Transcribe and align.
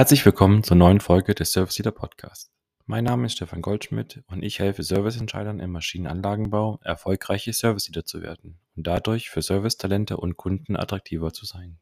Herzlich 0.00 0.24
willkommen 0.24 0.62
zur 0.62 0.78
neuen 0.78 0.98
Folge 0.98 1.34
des 1.34 1.52
Service 1.52 1.76
Leader 1.76 1.90
Podcast. 1.90 2.50
Mein 2.86 3.04
Name 3.04 3.26
ist 3.26 3.34
Stefan 3.34 3.60
Goldschmidt 3.60 4.24
und 4.28 4.42
ich 4.42 4.58
helfe 4.58 4.82
Serviceentscheidern 4.82 5.60
im 5.60 5.72
Maschinenanlagenbau, 5.72 6.80
erfolgreiche 6.82 7.52
Service 7.52 7.86
Leader 7.86 8.06
zu 8.06 8.22
werden 8.22 8.58
und 8.76 8.86
dadurch 8.86 9.28
für 9.28 9.42
Servicetalente 9.42 10.16
und 10.16 10.38
Kunden 10.38 10.74
attraktiver 10.74 11.34
zu 11.34 11.44
sein. 11.44 11.80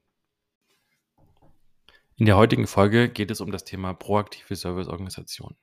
In 2.16 2.26
der 2.26 2.36
heutigen 2.36 2.66
Folge 2.66 3.08
geht 3.08 3.30
es 3.30 3.40
um 3.40 3.52
das 3.52 3.62
Thema 3.62 3.94
proaktive 3.94 4.56
Serviceorganisation. 4.56 5.56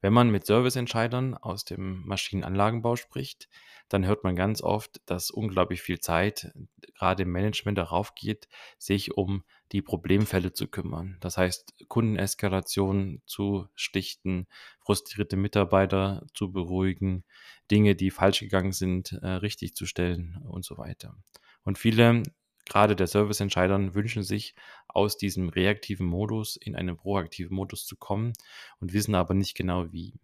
Wenn 0.00 0.14
man 0.14 0.30
mit 0.30 0.46
Serviceentscheidern 0.46 1.34
aus 1.34 1.66
dem 1.66 2.06
Maschinenanlagenbau 2.06 2.96
spricht, 2.96 3.50
dann 3.90 4.06
hört 4.06 4.24
man 4.24 4.36
ganz 4.36 4.62
oft, 4.62 5.02
dass 5.04 5.30
unglaublich 5.30 5.82
viel 5.82 6.00
Zeit 6.00 6.50
gerade 6.94 7.24
im 7.24 7.32
Management 7.32 7.76
darauf 7.76 8.14
geht, 8.14 8.48
sich 8.78 9.18
um 9.18 9.44
die 9.72 9.82
Problemfälle 9.82 10.52
zu 10.52 10.68
kümmern. 10.68 11.16
Das 11.20 11.36
heißt, 11.36 11.88
Kundeneskalation 11.88 13.22
zu 13.26 13.68
stichten, 13.74 14.46
frustrierte 14.80 15.36
Mitarbeiter 15.36 16.26
zu 16.34 16.52
beruhigen, 16.52 17.24
Dinge, 17.70 17.94
die 17.94 18.10
falsch 18.10 18.40
gegangen 18.40 18.72
sind, 18.72 19.12
äh, 19.12 19.26
richtig 19.26 19.74
zu 19.74 19.86
stellen 19.86 20.40
und 20.48 20.64
so 20.64 20.76
weiter. 20.78 21.16
Und 21.62 21.78
viele 21.78 22.22
gerade 22.66 22.94
der 22.94 23.08
Serviceentscheidern 23.08 23.94
wünschen 23.94 24.22
sich 24.22 24.54
aus 24.86 25.16
diesem 25.16 25.48
reaktiven 25.48 26.06
Modus 26.06 26.56
in 26.56 26.76
einen 26.76 26.96
proaktiven 26.96 27.54
Modus 27.54 27.84
zu 27.84 27.96
kommen 27.96 28.32
und 28.80 28.92
wissen 28.92 29.14
aber 29.14 29.34
nicht 29.34 29.56
genau 29.56 29.92
wie. 29.92 30.14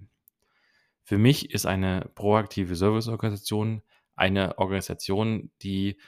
Für 1.03 1.19
mich 1.19 1.51
ist 1.51 1.67
eine 1.67 2.11
proaktive 2.15 2.77
Serviceorganisation 2.77 3.83
eine 4.17 4.59
Organisation, 4.59 5.51
die 5.63 5.99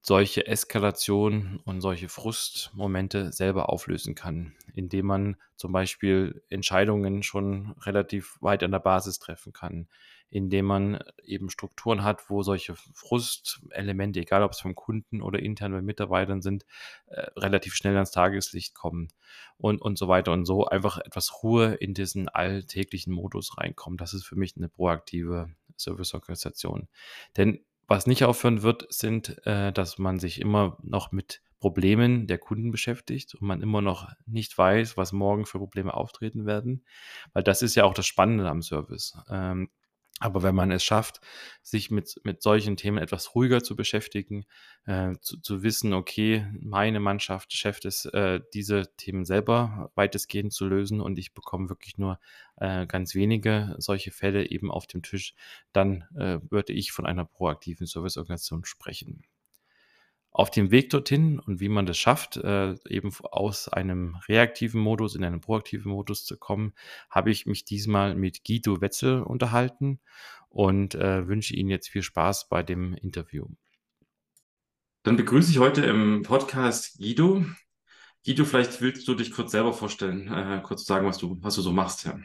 solche 0.00 0.46
Eskalation 0.46 1.60
und 1.64 1.80
solche 1.80 2.08
Frustmomente 2.08 3.32
selber 3.32 3.68
auflösen 3.68 4.14
kann, 4.14 4.54
indem 4.74 5.06
man 5.06 5.36
zum 5.56 5.72
Beispiel 5.72 6.42
Entscheidungen 6.48 7.22
schon 7.22 7.72
relativ 7.80 8.38
weit 8.40 8.62
an 8.62 8.70
der 8.70 8.78
Basis 8.78 9.18
treffen 9.18 9.52
kann, 9.52 9.88
indem 10.30 10.66
man 10.66 10.98
eben 11.24 11.50
Strukturen 11.50 12.04
hat, 12.04 12.30
wo 12.30 12.42
solche 12.42 12.74
Frustelemente, 12.94 14.20
egal 14.20 14.42
ob 14.42 14.52
es 14.52 14.60
vom 14.60 14.74
Kunden 14.74 15.20
oder 15.20 15.40
intern 15.40 15.72
bei 15.72 15.82
Mitarbeitern 15.82 16.42
sind, 16.42 16.64
äh, 17.06 17.26
relativ 17.36 17.74
schnell 17.74 17.94
ans 17.94 18.10
Tageslicht 18.10 18.74
kommen 18.74 19.08
und, 19.56 19.80
und 19.80 19.98
so 19.98 20.06
weiter 20.06 20.32
und 20.32 20.44
so 20.44 20.66
einfach 20.66 20.98
etwas 20.98 21.42
Ruhe 21.42 21.74
in 21.74 21.92
diesen 21.94 22.28
alltäglichen 22.28 23.12
Modus 23.12 23.58
reinkommt. 23.58 24.00
Das 24.00 24.14
ist 24.14 24.24
für 24.24 24.36
mich 24.36 24.56
eine 24.56 24.68
proaktive 24.68 25.50
Serviceorganisation. 25.76 26.88
Denn 27.36 27.64
was 27.88 28.06
nicht 28.06 28.24
aufhören 28.24 28.62
wird, 28.62 28.86
sind, 28.92 29.44
äh, 29.46 29.72
dass 29.72 29.98
man 29.98 30.18
sich 30.18 30.40
immer 30.40 30.76
noch 30.82 31.10
mit 31.10 31.42
Problemen 31.58 32.26
der 32.28 32.38
Kunden 32.38 32.70
beschäftigt 32.70 33.34
und 33.34 33.46
man 33.48 33.62
immer 33.62 33.80
noch 33.80 34.08
nicht 34.26 34.56
weiß, 34.56 34.96
was 34.96 35.12
morgen 35.12 35.46
für 35.46 35.58
Probleme 35.58 35.94
auftreten 35.94 36.46
werden. 36.46 36.84
Weil 37.32 37.42
das 37.42 37.62
ist 37.62 37.74
ja 37.74 37.84
auch 37.84 37.94
das 37.94 38.06
Spannende 38.06 38.48
am 38.48 38.62
Service. 38.62 39.18
Ähm, 39.28 39.70
aber 40.20 40.42
wenn 40.42 40.54
man 40.54 40.70
es 40.70 40.84
schafft, 40.84 41.20
sich 41.62 41.90
mit, 41.90 42.20
mit 42.24 42.42
solchen 42.42 42.76
Themen 42.76 42.98
etwas 42.98 43.34
ruhiger 43.34 43.62
zu 43.62 43.76
beschäftigen, 43.76 44.44
äh, 44.86 45.14
zu, 45.20 45.40
zu 45.40 45.62
wissen, 45.62 45.92
okay, 45.92 46.46
meine 46.60 47.00
Mannschaft 47.00 47.52
schafft 47.52 47.84
es, 47.84 48.04
äh, 48.06 48.40
diese 48.54 48.94
Themen 48.96 49.24
selber 49.24 49.90
weitestgehend 49.94 50.52
zu 50.52 50.66
lösen 50.66 51.00
und 51.00 51.18
ich 51.18 51.34
bekomme 51.34 51.68
wirklich 51.68 51.98
nur 51.98 52.18
äh, 52.56 52.86
ganz 52.86 53.14
wenige 53.14 53.74
solche 53.78 54.10
Fälle 54.10 54.50
eben 54.50 54.70
auf 54.70 54.86
dem 54.86 55.02
Tisch, 55.02 55.34
dann 55.72 56.04
äh, 56.16 56.38
würde 56.50 56.72
ich 56.72 56.92
von 56.92 57.06
einer 57.06 57.24
proaktiven 57.24 57.86
Serviceorganisation 57.86 58.64
sprechen. 58.64 59.22
Auf 60.38 60.52
dem 60.52 60.70
Weg 60.70 60.90
dorthin 60.90 61.40
und 61.40 61.58
wie 61.58 61.68
man 61.68 61.84
das 61.84 61.98
schafft, 61.98 62.36
äh, 62.36 62.76
eben 62.88 63.10
aus 63.24 63.66
einem 63.66 64.14
reaktiven 64.28 64.80
Modus 64.80 65.16
in 65.16 65.24
einen 65.24 65.40
proaktiven 65.40 65.90
Modus 65.90 66.24
zu 66.24 66.36
kommen, 66.36 66.74
habe 67.10 67.32
ich 67.32 67.46
mich 67.46 67.64
diesmal 67.64 68.14
mit 68.14 68.44
Guido 68.44 68.80
Wetzel 68.80 69.20
unterhalten 69.20 69.98
und 70.48 70.94
äh, 70.94 71.26
wünsche 71.26 71.56
Ihnen 71.56 71.70
jetzt 71.70 71.88
viel 71.88 72.02
Spaß 72.02 72.48
bei 72.48 72.62
dem 72.62 72.94
Interview. 72.94 73.46
Dann 75.02 75.16
begrüße 75.16 75.50
ich 75.50 75.58
heute 75.58 75.84
im 75.84 76.22
Podcast 76.22 76.98
Guido. 76.98 77.44
Guido, 78.24 78.44
vielleicht 78.44 78.80
willst 78.80 79.08
du 79.08 79.16
dich 79.16 79.32
kurz 79.32 79.50
selber 79.50 79.72
vorstellen, 79.72 80.32
äh, 80.32 80.62
kurz 80.62 80.84
sagen, 80.84 81.08
was 81.08 81.18
du, 81.18 81.36
was 81.40 81.56
du 81.56 81.62
so 81.62 81.72
machst. 81.72 82.04
Ja. 82.04 82.16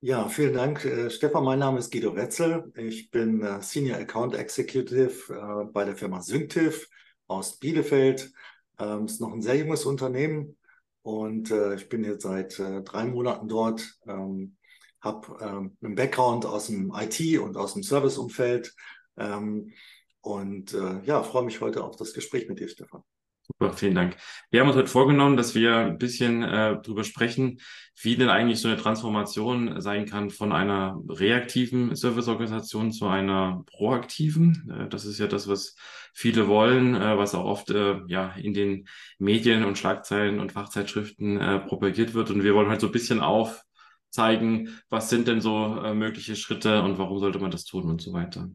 Ja, 0.00 0.28
vielen 0.28 0.54
Dank, 0.54 0.84
äh, 0.84 1.10
Stefan. 1.10 1.42
Mein 1.44 1.58
Name 1.58 1.80
ist 1.80 1.90
Guido 1.90 2.14
Wetzel. 2.14 2.72
Ich 2.76 3.10
bin 3.10 3.42
äh, 3.42 3.60
Senior 3.62 3.98
Account 3.98 4.32
Executive 4.34 5.32
äh, 5.34 5.64
bei 5.72 5.84
der 5.84 5.96
Firma 5.96 6.22
Synctiv 6.22 6.88
aus 7.26 7.58
Bielefeld. 7.58 8.32
Ähm, 8.78 9.06
ist 9.06 9.20
noch 9.20 9.32
ein 9.32 9.42
sehr 9.42 9.56
junges 9.56 9.84
Unternehmen 9.84 10.56
und 11.02 11.50
ich 11.50 11.88
bin 11.88 12.04
jetzt 12.04 12.22
seit 12.22 12.58
drei 12.58 13.06
Monaten 13.06 13.48
dort. 13.48 13.98
Ähm, 14.06 14.56
habe 15.00 15.38
ähm, 15.40 15.76
einen 15.82 15.94
Background 15.94 16.44
aus 16.44 16.66
dem 16.66 16.92
IT 16.94 17.38
und 17.38 17.56
aus 17.56 17.72
dem 17.72 17.82
Serviceumfeld 17.82 18.74
ähm, 19.16 19.72
und 20.20 20.72
ja, 21.04 21.22
freue 21.22 21.44
mich 21.44 21.60
heute 21.60 21.82
auf 21.82 21.96
das 21.96 22.12
Gespräch 22.12 22.48
mit 22.48 22.60
dir, 22.60 22.68
Stefan. 22.68 23.02
Super, 23.50 23.72
vielen 23.72 23.94
Dank. 23.94 24.16
Wir 24.50 24.60
haben 24.60 24.68
uns 24.68 24.76
heute 24.76 24.88
vorgenommen, 24.88 25.36
dass 25.38 25.54
wir 25.54 25.76
ein 25.76 25.98
bisschen 25.98 26.42
äh, 26.42 26.76
darüber 26.82 27.02
sprechen, 27.02 27.60
wie 28.00 28.14
denn 28.14 28.28
eigentlich 28.28 28.60
so 28.60 28.68
eine 28.68 28.76
Transformation 28.76 29.80
sein 29.80 30.04
kann 30.06 30.28
von 30.30 30.52
einer 30.52 31.00
reaktiven 31.08 31.96
Serviceorganisation 31.96 32.92
zu 32.92 33.06
einer 33.08 33.64
proaktiven. 33.66 34.70
Äh, 34.70 34.88
das 34.88 35.06
ist 35.06 35.18
ja 35.18 35.26
das, 35.26 35.48
was 35.48 35.76
viele 36.12 36.46
wollen, 36.46 36.94
äh, 36.94 37.16
was 37.16 37.34
auch 37.34 37.46
oft 37.46 37.70
äh, 37.70 38.00
ja 38.06 38.32
in 38.34 38.52
den 38.52 38.86
Medien 39.18 39.64
und 39.64 39.78
Schlagzeilen 39.78 40.40
und 40.40 40.52
Fachzeitschriften 40.52 41.40
äh, 41.40 41.58
propagiert 41.60 42.12
wird. 42.12 42.30
Und 42.30 42.44
wir 42.44 42.54
wollen 42.54 42.68
halt 42.68 42.82
so 42.82 42.88
ein 42.88 42.92
bisschen 42.92 43.20
aufzeigen, 43.20 44.78
was 44.90 45.08
sind 45.08 45.26
denn 45.26 45.40
so 45.40 45.80
äh, 45.82 45.94
mögliche 45.94 46.36
Schritte 46.36 46.82
und 46.82 46.98
warum 46.98 47.18
sollte 47.18 47.38
man 47.38 47.50
das 47.50 47.64
tun 47.64 47.84
und 47.84 48.02
so 48.02 48.12
weiter. 48.12 48.50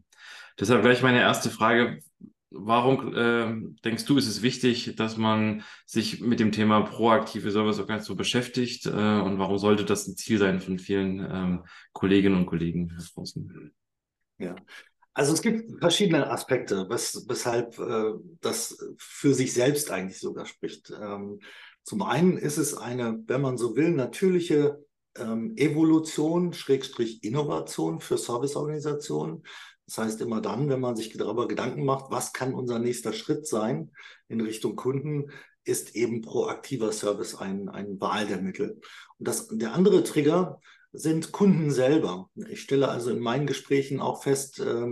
Deshalb 0.59 0.83
gleich 0.83 1.01
meine 1.01 1.19
erste 1.19 1.49
Frage. 1.49 1.99
Warum 2.55 3.15
äh, 3.15 3.79
denkst 3.83 4.05
du, 4.05 4.17
ist 4.17 4.27
es 4.27 4.43
wichtig, 4.43 4.95
dass 4.95 5.17
man 5.17 5.63
sich 5.85 6.21
mit 6.21 6.39
dem 6.39 6.51
Thema 6.51 6.81
proaktive 6.81 7.49
Serviceorganisation 7.49 8.15
beschäftigt? 8.15 8.85
Äh, 8.85 8.89
und 8.89 9.39
warum 9.39 9.57
sollte 9.57 9.85
das 9.85 10.07
ein 10.07 10.15
Ziel 10.15 10.37
sein 10.37 10.61
von 10.61 10.77
vielen 10.77 11.19
ähm, 11.19 11.63
Kolleginnen 11.93 12.37
und 12.37 12.45
Kollegen 12.45 12.95
draußen? 13.15 13.73
Ja, 14.37 14.55
also 15.13 15.33
es 15.33 15.41
gibt 15.41 15.79
verschiedene 15.79 16.29
Aspekte, 16.29 16.87
wes 16.89 17.25
weshalb 17.27 17.77
äh, 17.79 18.13
das 18.41 18.77
für 18.97 19.33
sich 19.33 19.53
selbst 19.53 19.91
eigentlich 19.91 20.19
sogar 20.19 20.45
spricht. 20.45 20.91
Ähm, 20.91 21.39
zum 21.83 22.01
einen 22.01 22.37
ist 22.37 22.57
es 22.57 22.75
eine, 22.75 23.21
wenn 23.27 23.41
man 23.41 23.57
so 23.57 23.75
will, 23.75 23.91
natürliche 23.91 24.83
ähm, 25.15 25.53
Evolution, 25.55 26.53
Schrägstrich 26.53 27.23
Innovation 27.23 27.99
für 27.99 28.17
Serviceorganisationen. 28.17 29.43
Das 29.85 29.97
heißt, 29.97 30.21
immer 30.21 30.41
dann, 30.41 30.69
wenn 30.69 30.79
man 30.79 30.95
sich 30.95 31.11
darüber 31.17 31.47
Gedanken 31.47 31.83
macht, 31.83 32.09
was 32.09 32.33
kann 32.33 32.53
unser 32.53 32.79
nächster 32.79 33.13
Schritt 33.13 33.47
sein 33.47 33.91
in 34.29 34.41
Richtung 34.41 34.75
Kunden, 34.75 35.31
ist 35.65 35.95
eben 35.95 36.21
proaktiver 36.21 36.91
Service 36.91 37.35
ein, 37.35 37.69
ein 37.69 37.99
Wahl 37.99 38.27
der 38.27 38.41
Mittel. 38.41 38.81
Und 39.17 39.27
das, 39.27 39.47
der 39.49 39.73
andere 39.73 40.03
Trigger 40.03 40.59
sind 40.91 41.31
Kunden 41.31 41.71
selber. 41.71 42.29
Ich 42.49 42.61
stelle 42.61 42.89
also 42.89 43.11
in 43.11 43.19
meinen 43.19 43.47
Gesprächen 43.47 43.99
auch 43.99 44.23
fest, 44.23 44.59
äh, 44.59 44.87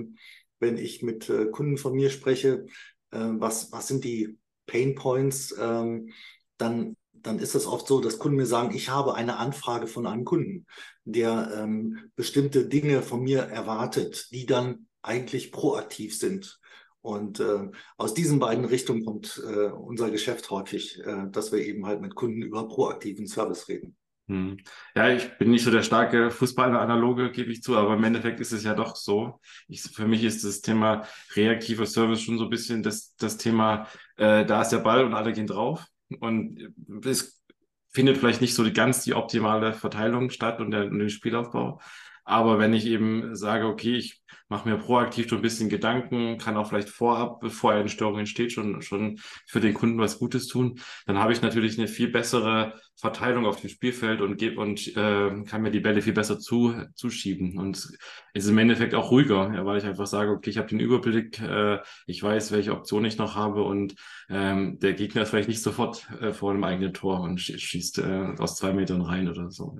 wenn 0.59 0.77
ich 0.77 1.03
mit 1.03 1.29
äh, 1.29 1.47
Kunden 1.47 1.77
von 1.77 1.93
mir 1.93 2.09
spreche, 2.09 2.65
äh, 3.11 3.17
was, 3.19 3.71
was 3.71 3.87
sind 3.87 4.03
die 4.03 4.37
Pain 4.65 4.95
Points, 4.95 5.55
ähm, 5.59 6.11
dann 6.57 6.95
dann 7.23 7.39
ist 7.39 7.55
es 7.55 7.65
oft 7.65 7.87
so, 7.87 8.01
dass 8.01 8.19
Kunden 8.19 8.37
mir 8.37 8.45
sagen, 8.45 8.75
ich 8.75 8.89
habe 8.89 9.15
eine 9.15 9.37
Anfrage 9.37 9.87
von 9.87 10.05
einem 10.05 10.25
Kunden, 10.25 10.65
der 11.03 11.51
ähm, 11.57 12.11
bestimmte 12.15 12.67
Dinge 12.67 13.01
von 13.01 13.21
mir 13.21 13.41
erwartet, 13.41 14.27
die 14.31 14.45
dann 14.45 14.87
eigentlich 15.01 15.51
proaktiv 15.51 16.17
sind. 16.17 16.59
Und 17.01 17.39
äh, 17.39 17.69
aus 17.97 18.13
diesen 18.13 18.39
beiden 18.39 18.65
Richtungen 18.65 19.03
kommt 19.05 19.41
äh, 19.43 19.67
unser 19.71 20.11
Geschäft 20.11 20.49
häufig, 20.51 20.99
äh, 21.03 21.29
dass 21.31 21.51
wir 21.51 21.59
eben 21.59 21.85
halt 21.85 22.01
mit 22.01 22.13
Kunden 22.13 22.43
über 22.43 22.67
proaktiven 22.67 23.27
Service 23.27 23.67
reden. 23.67 23.95
Hm. 24.27 24.57
Ja, 24.95 25.09
ich 25.09 25.37
bin 25.39 25.49
nicht 25.49 25.63
so 25.63 25.71
der 25.71 25.81
starke 25.81 26.29
Fußballer-Analoge, 26.29 27.31
gebe 27.31 27.51
ich 27.51 27.63
zu, 27.63 27.75
aber 27.75 27.95
im 27.95 28.03
Endeffekt 28.03 28.39
ist 28.39 28.51
es 28.51 28.63
ja 28.63 28.75
doch 28.75 28.95
so. 28.95 29.39
Ich, 29.67 29.81
für 29.81 30.07
mich 30.07 30.23
ist 30.23 30.45
das 30.45 30.61
Thema 30.61 31.05
reaktiver 31.35 31.85
Service 31.85 32.21
schon 32.21 32.37
so 32.37 32.45
ein 32.45 32.49
bisschen 32.49 32.83
das, 32.83 33.15
das 33.17 33.37
Thema, 33.37 33.87
äh, 34.17 34.45
da 34.45 34.61
ist 34.61 34.69
der 34.69 34.77
Ball 34.77 35.03
und 35.03 35.15
alle 35.15 35.33
gehen 35.33 35.47
drauf. 35.47 35.85
Und 36.19 36.73
es 37.05 37.43
findet 37.89 38.17
vielleicht 38.17 38.41
nicht 38.41 38.55
so 38.55 38.65
ganz 38.71 39.03
die 39.03 39.13
optimale 39.13 39.73
Verteilung 39.73 40.29
statt 40.29 40.59
und 40.59 40.71
der, 40.71 40.85
und 40.85 40.99
der 40.99 41.09
Spielaufbau. 41.09 41.79
Aber 42.23 42.59
wenn 42.59 42.73
ich 42.73 42.85
eben 42.85 43.35
sage, 43.35 43.65
okay, 43.65 43.95
ich 43.95 44.21
mache 44.47 44.69
mir 44.69 44.77
proaktiv 44.77 45.29
schon 45.29 45.39
ein 45.39 45.43
bisschen 45.43 45.69
Gedanken, 45.69 46.37
kann 46.37 46.57
auch 46.57 46.67
vielleicht 46.67 46.89
vorab, 46.89 47.39
bevor 47.39 47.71
eine 47.71 47.89
Störung 47.89 48.19
entsteht, 48.19 48.51
schon, 48.51 48.81
schon 48.81 49.17
für 49.47 49.59
den 49.59 49.73
Kunden 49.73 49.97
was 49.97 50.19
Gutes 50.19 50.47
tun, 50.47 50.79
dann 51.05 51.17
habe 51.17 51.31
ich 51.31 51.41
natürlich 51.41 51.77
eine 51.77 51.87
viel 51.87 52.09
bessere 52.09 52.73
Verteilung 52.95 53.45
auf 53.45 53.61
dem 53.61 53.69
Spielfeld 53.69 54.21
und 54.21 54.37
gebe 54.37 54.59
und 54.61 54.95
äh, 54.95 55.43
kann 55.43 55.61
mir 55.61 55.71
die 55.71 55.79
Bälle 55.79 56.01
viel 56.01 56.13
besser 56.13 56.37
zu, 56.37 56.75
zuschieben. 56.93 57.57
Und 57.57 57.77
es 57.77 57.97
ist 58.33 58.49
im 58.49 58.57
Endeffekt 58.57 58.93
auch 58.93 59.09
ruhiger, 59.09 59.51
ja, 59.53 59.65
weil 59.65 59.79
ich 59.79 59.85
einfach 59.85 60.05
sage, 60.05 60.31
okay, 60.31 60.49
ich 60.49 60.57
habe 60.57 60.67
den 60.67 60.79
Überblick, 60.79 61.41
äh, 61.41 61.79
ich 62.05 62.21
weiß, 62.21 62.51
welche 62.51 62.73
Option 62.73 63.05
ich 63.05 63.17
noch 63.17 63.35
habe 63.35 63.63
und 63.63 63.95
ähm, 64.29 64.77
der 64.79 64.93
Gegner 64.93 65.23
ist 65.23 65.29
vielleicht 65.29 65.49
nicht 65.49 65.63
sofort 65.63 66.07
äh, 66.21 66.33
vor 66.33 66.51
einem 66.51 66.63
eigenen 66.63 66.93
Tor 66.93 67.21
und 67.21 67.39
schießt 67.39 67.99
äh, 67.99 68.35
aus 68.37 68.57
zwei 68.57 68.73
Metern 68.73 69.01
rein 69.01 69.29
oder 69.29 69.49
so. 69.49 69.77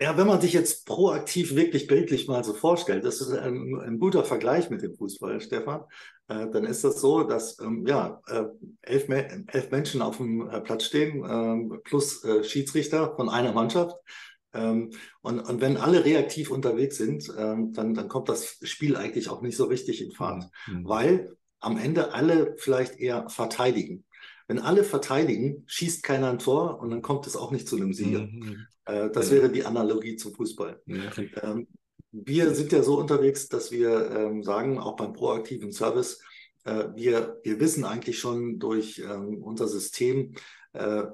Ja, 0.00 0.16
wenn 0.16 0.28
man 0.28 0.40
sich 0.40 0.52
jetzt 0.52 0.86
proaktiv 0.86 1.56
wirklich 1.56 1.88
bildlich 1.88 2.28
mal 2.28 2.44
so 2.44 2.54
vorstellt, 2.54 3.04
das 3.04 3.20
ist 3.20 3.32
ein, 3.32 3.74
ein 3.80 3.98
guter 3.98 4.24
Vergleich 4.24 4.70
mit 4.70 4.82
dem 4.82 4.94
Fußball, 4.94 5.40
Stefan, 5.40 5.82
äh, 6.28 6.48
dann 6.50 6.64
ist 6.64 6.84
das 6.84 7.00
so, 7.00 7.24
dass 7.24 7.58
ähm, 7.58 7.84
ja, 7.84 8.20
äh, 8.28 8.44
elf, 8.82 9.08
elf, 9.08 9.70
Menschen 9.72 10.00
auf 10.00 10.18
dem 10.18 10.48
äh, 10.48 10.60
Platz 10.60 10.84
stehen, 10.84 11.24
ähm, 11.28 11.80
plus 11.82 12.22
äh, 12.22 12.44
Schiedsrichter 12.44 13.16
von 13.16 13.28
einer 13.28 13.52
Mannschaft. 13.52 13.96
Ähm, 14.54 14.90
und, 15.20 15.40
und 15.40 15.60
wenn 15.60 15.76
alle 15.76 16.04
reaktiv 16.04 16.50
unterwegs 16.50 16.96
sind, 16.96 17.32
ähm, 17.36 17.72
dann, 17.72 17.94
dann 17.94 18.08
kommt 18.08 18.28
das 18.28 18.58
Spiel 18.62 18.96
eigentlich 18.96 19.28
auch 19.28 19.42
nicht 19.42 19.56
so 19.56 19.64
richtig 19.64 20.00
in 20.00 20.12
Fahrt, 20.12 20.44
mhm. 20.68 20.86
weil 20.86 21.36
am 21.60 21.76
Ende 21.76 22.14
alle 22.14 22.54
vielleicht 22.58 22.98
eher 23.00 23.28
verteidigen. 23.28 24.04
Wenn 24.48 24.58
alle 24.58 24.82
verteidigen, 24.82 25.62
schießt 25.66 26.02
keiner 26.02 26.30
ein 26.30 26.38
Tor 26.38 26.80
und 26.80 26.90
dann 26.90 27.02
kommt 27.02 27.26
es 27.26 27.36
auch 27.36 27.50
nicht 27.50 27.68
zu 27.68 27.76
einem 27.76 27.92
Sieger. 27.92 28.20
Mhm. 28.20 28.66
Äh, 28.86 29.10
das 29.10 29.30
wäre 29.30 29.50
die 29.50 29.64
Analogie 29.64 30.16
zum 30.16 30.34
Fußball. 30.34 30.80
Ja. 30.86 31.12
Ähm, 31.42 31.68
wir 32.10 32.54
sind 32.54 32.72
ja 32.72 32.82
so 32.82 32.98
unterwegs, 32.98 33.48
dass 33.48 33.70
wir 33.70 34.10
ähm, 34.10 34.42
sagen, 34.42 34.78
auch 34.78 34.96
beim 34.96 35.12
proaktiven 35.12 35.70
Service, 35.70 36.22
äh, 36.64 36.88
wir, 36.94 37.38
wir 37.44 37.60
wissen 37.60 37.84
eigentlich 37.84 38.18
schon 38.18 38.58
durch 38.58 38.98
ähm, 38.98 39.42
unser 39.42 39.68
System, 39.68 40.34
äh, 40.72 41.04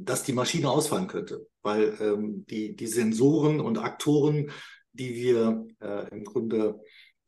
dass 0.00 0.24
die 0.24 0.32
Maschine 0.32 0.70
ausfallen 0.70 1.06
könnte, 1.06 1.46
weil 1.62 1.96
ähm, 2.00 2.44
die, 2.46 2.74
die 2.74 2.86
Sensoren 2.86 3.60
und 3.60 3.78
Aktoren, 3.78 4.50
die 4.92 5.14
wir 5.14 5.66
äh, 5.80 6.08
im 6.10 6.24
Grunde 6.24 6.80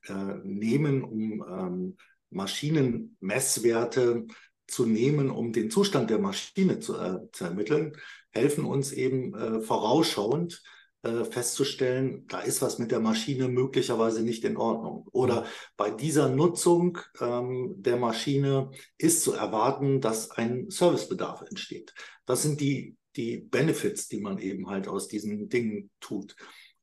äh, 0.07 0.35
nehmen, 0.43 1.03
um 1.03 1.45
ähm, 1.49 1.97
Maschinenmesswerte 2.31 4.27
zu 4.69 4.87
nehmen, 4.87 5.31
um 5.31 5.53
den 5.53 5.71
Zustand 5.71 6.11
der 6.11 6.19
Maschine 6.19 6.79
zu, 6.79 6.97
äh, 6.97 7.19
zu 7.33 7.45
ermitteln, 7.45 7.97
helfen 8.31 8.65
uns 8.65 8.93
eben 8.93 9.35
äh, 9.35 9.61
vorausschauend 9.61 10.63
äh, 11.03 11.25
festzustellen, 11.25 12.27
da 12.27 12.41
ist 12.41 12.61
was 12.61 12.79
mit 12.79 12.91
der 12.91 13.01
Maschine 13.01 13.49
möglicherweise 13.49 14.23
nicht 14.23 14.45
in 14.45 14.57
Ordnung. 14.57 15.07
Oder 15.13 15.47
bei 15.77 15.91
dieser 15.91 16.29
Nutzung 16.29 16.99
ähm, 17.21 17.75
der 17.79 17.97
Maschine 17.97 18.71
ist 18.99 19.23
zu 19.23 19.33
erwarten, 19.33 20.01
dass 20.01 20.31
ein 20.33 20.71
Servicebedarf 20.71 21.43
entsteht. 21.43 21.95
Das 22.27 22.43
sind 22.43 22.61
die, 22.61 22.97
die 23.17 23.39
Benefits, 23.39 24.09
die 24.09 24.21
man 24.21 24.39
eben 24.39 24.69
halt 24.69 24.89
aus 24.89 25.09
diesen 25.09 25.49
Dingen 25.49 25.91
tut. 26.01 26.35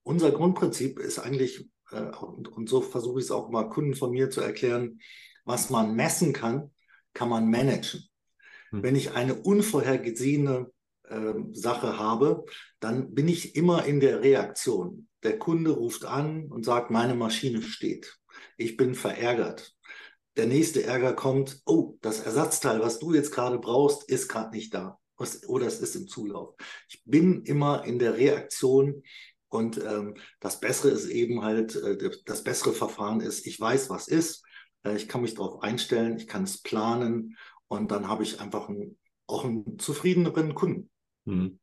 Unser 0.03 0.31
Grundprinzip 0.31 0.97
ist 0.99 1.19
eigentlich, 1.19 1.67
äh, 1.91 2.15
und, 2.15 2.47
und 2.47 2.69
so 2.69 2.81
versuche 2.81 3.19
ich 3.19 3.25
es 3.25 3.31
auch 3.31 3.49
mal 3.49 3.69
Kunden 3.69 3.95
von 3.95 4.11
mir 4.11 4.29
zu 4.29 4.39
erklären, 4.39 4.99
was 5.43 5.69
man 5.69 5.93
messen 5.93 6.31
kann, 6.31 6.71
kann 7.15 7.29
man 7.29 7.49
managen. 7.49 8.07
Hm. 8.69 8.83
Wenn 8.83 8.95
ich 8.95 9.13
eine 9.13 9.33
unvorhergesehene 9.33 10.71
äh, 11.09 11.33
Sache 11.53 11.97
habe, 11.97 12.45
dann 12.79 13.15
bin 13.15 13.27
ich 13.27 13.55
immer 13.55 13.85
in 13.85 13.99
der 13.99 14.21
Reaktion. 14.21 15.07
Der 15.23 15.39
Kunde 15.39 15.71
ruft 15.71 16.05
an 16.05 16.51
und 16.51 16.63
sagt, 16.63 16.91
meine 16.91 17.15
Maschine 17.15 17.63
steht. 17.63 18.19
Ich 18.57 18.77
bin 18.77 18.93
verärgert. 18.93 19.73
Der 20.37 20.45
nächste 20.45 20.83
Ärger 20.83 21.13
kommt, 21.13 21.61
oh, 21.65 21.97
das 22.01 22.19
Ersatzteil, 22.19 22.81
was 22.81 22.99
du 22.99 23.13
jetzt 23.13 23.31
gerade 23.31 23.57
brauchst, 23.57 24.09
ist 24.09 24.27
gerade 24.27 24.51
nicht 24.51 24.73
da. 24.73 24.99
Oder 25.47 25.65
es 25.65 25.79
ist 25.79 25.95
im 25.95 26.07
Zulauf. 26.07 26.55
Ich 26.89 27.01
bin 27.05 27.43
immer 27.43 27.85
in 27.85 27.99
der 27.99 28.17
Reaktion 28.17 29.01
und 29.47 29.77
ähm, 29.77 30.15
das 30.41 30.59
Bessere 30.59 30.89
ist 30.89 31.07
eben 31.07 31.41
halt, 31.41 31.75
äh, 31.77 32.09
das 32.25 32.43
bessere 32.43 32.73
Verfahren 32.73 33.21
ist, 33.21 33.47
ich 33.47 33.57
weiß, 33.57 33.89
was 33.89 34.09
ist, 34.09 34.43
ich 34.93 35.07
kann 35.07 35.21
mich 35.21 35.35
darauf 35.35 35.63
einstellen, 35.63 36.17
ich 36.17 36.27
kann 36.27 36.43
es 36.43 36.61
planen 36.61 37.37
und 37.67 37.91
dann 37.91 38.07
habe 38.07 38.23
ich 38.23 38.39
einfach 38.39 38.69
einen, 38.69 38.97
auch 39.27 39.45
einen 39.45 39.79
zufriedeneren 39.79 40.53
Kunden. 40.53 40.89
Hm. 41.25 41.59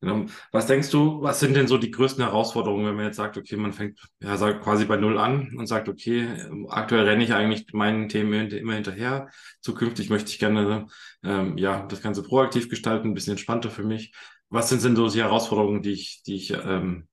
Genau. 0.00 0.26
Was 0.52 0.68
denkst 0.68 0.90
du, 0.90 1.20
was 1.22 1.40
sind 1.40 1.56
denn 1.56 1.66
so 1.66 1.76
die 1.76 1.90
größten 1.90 2.22
Herausforderungen, 2.22 2.86
wenn 2.86 2.94
man 2.94 3.06
jetzt 3.06 3.16
sagt, 3.16 3.36
okay, 3.36 3.56
man 3.56 3.72
fängt 3.72 3.98
ja 4.22 4.36
sagt 4.36 4.62
quasi 4.62 4.84
bei 4.84 4.96
Null 4.96 5.18
an 5.18 5.56
und 5.56 5.66
sagt, 5.66 5.88
okay, 5.88 6.28
aktuell 6.68 7.04
renne 7.04 7.24
ich 7.24 7.34
eigentlich 7.34 7.72
meinen 7.72 8.08
Themen 8.08 8.48
immer 8.50 8.74
hinterher. 8.74 9.28
Zukünftig 9.60 10.08
möchte 10.08 10.30
ich 10.30 10.38
gerne 10.38 10.86
ähm, 11.24 11.58
ja 11.58 11.84
das 11.86 12.00
Ganze 12.00 12.22
proaktiv 12.22 12.68
gestalten, 12.68 13.08
ein 13.08 13.14
bisschen 13.14 13.32
entspannter 13.32 13.70
für 13.70 13.82
mich. 13.82 14.14
Was 14.50 14.68
sind 14.68 14.84
denn 14.84 14.94
so 14.94 15.08
die 15.08 15.20
Herausforderungen, 15.20 15.82
die 15.82 15.92
ich, 15.92 16.22
die 16.22 16.36
ich, 16.36 16.52
ähm, 16.52 17.08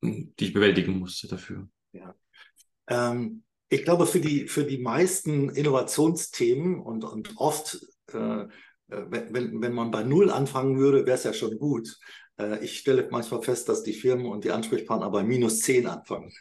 die 0.00 0.34
ich 0.38 0.52
bewältigen 0.52 1.00
musste 1.00 1.26
dafür? 1.26 1.68
Ja. 1.92 2.14
Ähm, 2.86 3.42
ich 3.74 3.84
glaube, 3.84 4.06
für 4.06 4.20
die, 4.20 4.46
für 4.46 4.64
die 4.64 4.78
meisten 4.78 5.50
Innovationsthemen 5.50 6.80
und, 6.80 7.04
und 7.04 7.34
oft, 7.36 7.84
äh, 8.12 8.46
wenn, 8.86 9.60
wenn 9.60 9.72
man 9.72 9.90
bei 9.90 10.04
Null 10.04 10.30
anfangen 10.30 10.78
würde, 10.78 11.06
wäre 11.06 11.16
es 11.16 11.24
ja 11.24 11.32
schon 11.32 11.58
gut. 11.58 11.98
Äh, 12.38 12.64
ich 12.64 12.78
stelle 12.78 13.08
manchmal 13.10 13.42
fest, 13.42 13.68
dass 13.68 13.82
die 13.82 13.92
Firmen 13.92 14.26
und 14.26 14.44
die 14.44 14.52
Ansprechpartner 14.52 15.10
bei 15.10 15.24
minus 15.24 15.60
10 15.60 15.86
anfangen. 15.86 16.32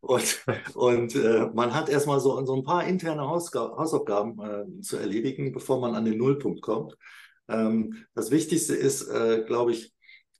Und, 0.00 0.44
und 0.74 1.14
äh, 1.16 1.50
man 1.52 1.74
hat 1.74 1.88
erstmal 1.90 2.20
so, 2.20 2.42
so 2.46 2.54
ein 2.54 2.62
paar 2.62 2.86
interne 2.86 3.28
Hausaufgaben 3.28 4.38
äh, 4.40 4.80
zu 4.80 4.96
erledigen, 4.96 5.52
bevor 5.52 5.80
man 5.80 5.94
an 5.94 6.06
den 6.06 6.16
Nullpunkt 6.16 6.62
kommt. 6.62 6.96
Ähm, 7.48 8.06
das 8.14 8.30
Wichtigste 8.30 8.74
ist, 8.74 9.02
äh, 9.08 9.44
glaube 9.46 9.72
ich, 9.72 9.92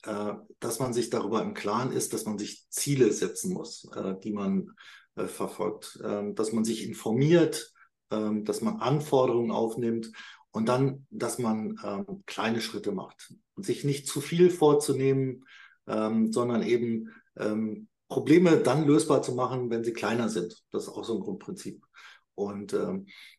äh, 0.05 0.35
dass 0.61 0.79
man 0.79 0.95
sich 0.95 1.11
darüber 1.11 1.43
im 1.43 1.53
Klaren 1.53 1.93
ist, 1.93 2.15
dass 2.15 2.25
man 2.25 2.39
sich 2.39 2.67
Ziele 2.71 3.13
setzen 3.13 3.53
muss, 3.53 3.87
die 4.23 4.33
man 4.33 4.71
äh, 5.19 5.29
verfolgt, 5.29 5.99
ähm, 6.05 6.35
dass 6.35 6.53
man 6.53 6.65
sich 6.65 6.87
informiert, 6.87 7.73
ähm, 8.11 8.45
dass 8.45 8.61
man 8.61 8.77
Anforderungen 8.77 9.51
aufnimmt 9.51 10.13
und 10.51 10.69
dann, 10.69 11.07
dass 11.11 11.39
man 11.39 11.79
ähm, 11.85 12.23
kleine 12.27 12.61
Schritte 12.61 12.93
macht 12.93 13.35
und 13.55 13.67
sich 13.67 13.85
nicht 13.85 14.07
zu 14.07 14.21
viel 14.21 14.51
vorzunehmen, 14.51 15.45
sondern 15.91 16.63
eben 16.63 17.09
Probleme 18.09 18.59
dann 18.59 18.87
lösbar 18.87 19.23
zu 19.23 19.33
machen, 19.33 19.71
wenn 19.71 19.85
sie 19.85 19.95
kleiner 19.95 20.29
sind. 20.29 20.63
Das 20.71 20.83
ist 20.83 20.91
auch 20.91 21.03
so 21.03 21.15
ein 21.15 21.21
Grundprinzip. 21.21 21.83
Und 22.35 22.73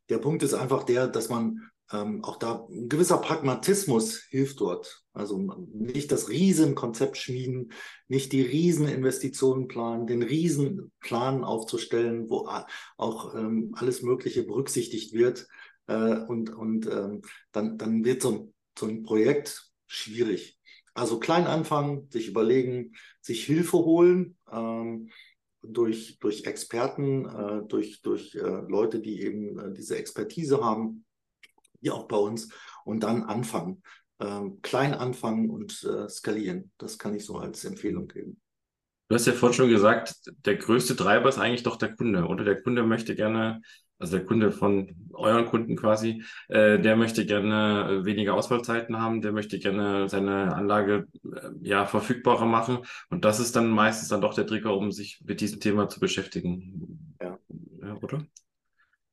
der 0.10 0.18
Punkt 0.18 0.42
ist 0.42 0.56
einfach 0.56 0.82
der, 0.82 1.08
dass 1.08 1.30
man 1.30 1.70
ähm, 1.92 2.24
auch 2.24 2.38
da 2.38 2.68
ein 2.70 2.88
gewisser 2.88 3.18
Pragmatismus 3.18 4.24
hilft 4.30 4.60
dort. 4.60 5.04
Also 5.14 5.68
nicht 5.74 6.12
das 6.12 6.30
Riesenkonzept 6.30 7.18
schmieden, 7.18 7.72
nicht 8.08 8.32
die 8.32 8.42
Rieseninvestitionen 8.42 9.68
planen, 9.68 10.06
den 10.06 10.22
Riesenplan 10.22 11.44
aufzustellen, 11.44 12.30
wo 12.30 12.50
auch 12.98 13.36
ähm, 13.36 13.74
alles 13.76 14.02
Mögliche 14.02 14.44
berücksichtigt 14.44 15.14
wird. 15.14 15.48
Äh, 15.88 16.20
und 16.28 16.52
und 16.52 16.86
ähm, 16.86 17.22
dann, 17.52 17.78
dann 17.78 18.06
wird 18.06 18.22
so, 18.22 18.54
so 18.78 18.86
ein 18.86 19.04
Projekt 19.04 19.72
schwierig. 19.88 20.60
Also 20.94 21.20
klein 21.20 21.48
anfangen, 21.48 22.10
sich 22.12 22.28
überlegen, 22.28 22.94
sich 23.22 23.46
Hilfe 23.46 23.78
holen 23.78 24.38
ähm, 24.52 25.10
durch, 25.62 26.20
durch 26.20 26.46
Experten, 26.46 27.26
äh, 27.26 27.68
durch, 27.68 28.02
durch 28.02 28.36
äh, 28.36 28.40
Leute, 28.42 29.00
die 29.00 29.22
eben 29.22 29.58
äh, 29.60 29.74
diese 29.74 29.98
Expertise 29.98 30.64
haben 30.64 31.06
wie 31.82 31.92
auch 31.92 32.08
bei 32.08 32.18
uns, 32.18 32.50
und 32.86 33.04
dann 33.04 33.24
anfangen. 33.24 33.84
Ähm, 34.20 34.62
klein 34.62 34.94
anfangen 34.94 35.50
und 35.50 35.84
äh, 35.84 36.10
skalieren. 36.10 36.72
Das 36.78 36.98
kann 36.98 37.16
ich 37.16 37.26
so 37.26 37.38
als 37.38 37.64
Empfehlung 37.64 38.08
geben. 38.08 38.42
Du 39.08 39.16
hast 39.16 39.26
ja 39.26 39.34
vorhin 39.34 39.56
schon 39.56 39.70
gesagt, 39.70 40.14
der 40.46 40.58
größte 40.58 40.96
Treiber 40.96 41.30
ist 41.30 41.40
eigentlich 41.40 41.64
doch 41.64 41.78
der 41.78 41.96
Kunde. 41.96 42.26
Oder 42.26 42.44
der 42.44 42.62
Kunde 42.62 42.84
möchte 42.84 43.16
gerne, 43.16 43.62
also 43.98 44.18
der 44.18 44.26
Kunde 44.26 44.52
von 44.52 44.94
euren 45.14 45.46
Kunden 45.46 45.76
quasi, 45.76 46.24
äh, 46.48 46.80
der 46.80 46.96
möchte 46.96 47.26
gerne 47.26 48.02
weniger 48.04 48.36
Ausfallzeiten 48.36 49.00
haben, 49.00 49.22
der 49.22 49.32
möchte 49.32 49.58
gerne 49.58 50.10
seine 50.10 50.54
Anlage 50.54 51.08
äh, 51.24 51.50
ja 51.62 51.86
verfügbarer 51.86 52.46
machen. 52.46 52.80
Und 53.10 53.26
das 53.26 53.40
ist 53.40 53.56
dann 53.56 53.70
meistens 53.70 54.10
dann 54.10 54.22
doch 54.22 54.36
der 54.36 54.46
Trigger, 54.46 54.76
um 54.76 54.92
sich 54.92 55.22
mit 55.26 55.42
diesem 55.42 55.60
Thema 55.60 55.90
zu 55.90 56.00
beschäftigen. 56.00 57.16
Ja. 57.22 57.40
ja 57.82 57.96
oder? 57.96 58.26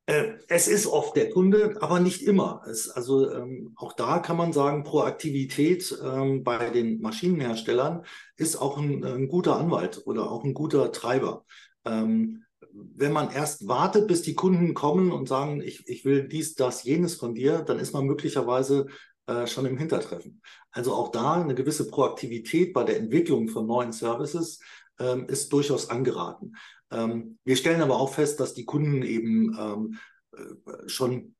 Äh, 0.07 0.35
es 0.47 0.69
ist 0.69 0.87
oft 0.87 1.17
der 1.17 1.29
Kunde, 1.29 1.77
aber 1.81 1.99
nicht 1.99 2.23
immer. 2.23 2.63
Es, 2.65 2.89
also 2.89 3.29
ähm, 3.29 3.73
auch 3.75 3.91
da 3.91 4.19
kann 4.19 4.37
man 4.37 4.53
sagen, 4.53 4.83
Proaktivität 4.83 5.97
ähm, 6.01 6.43
bei 6.43 6.69
den 6.69 7.01
Maschinenherstellern 7.01 8.05
ist 8.37 8.55
auch 8.55 8.77
ein, 8.77 9.03
ein, 9.03 9.27
guter 9.27 9.57
Anwalt 9.57 10.01
oder 10.05 10.31
auch 10.31 10.45
ein 10.45 10.53
guter 10.53 10.93
Treiber. 10.93 11.43
Ähm, 11.83 12.45
wenn 12.71 13.11
man 13.11 13.31
erst 13.31 13.67
wartet, 13.67 14.07
bis 14.07 14.21
die 14.21 14.35
Kunden 14.35 14.73
kommen 14.73 15.11
und 15.11 15.27
sagen, 15.27 15.61
ich, 15.61 15.85
ich 15.89 16.05
will 16.05 16.27
dies, 16.27 16.55
das, 16.55 16.83
jenes 16.83 17.15
von 17.15 17.35
dir, 17.35 17.59
dann 17.59 17.79
ist 17.79 17.93
man 17.93 18.05
möglicherweise 18.05 18.87
äh, 19.25 19.45
schon 19.45 19.65
im 19.65 19.77
Hintertreffen. 19.77 20.41
Also 20.71 20.93
auch 20.93 21.11
da 21.11 21.41
eine 21.41 21.53
gewisse 21.53 21.89
Proaktivität 21.89 22.71
bei 22.73 22.85
der 22.85 22.97
Entwicklung 22.97 23.49
von 23.49 23.67
neuen 23.67 23.91
Services 23.91 24.61
ähm, 24.99 25.25
ist 25.27 25.51
durchaus 25.51 25.89
angeraten. 25.89 26.53
Ähm, 26.91 27.37
wir 27.43 27.55
stellen 27.55 27.81
aber 27.81 27.99
auch 27.99 28.13
fest, 28.13 28.39
dass 28.39 28.53
die 28.53 28.65
Kunden 28.65 29.03
eben 29.03 29.55
ähm, 29.59 29.97
äh, 30.33 30.89
schon 30.89 31.35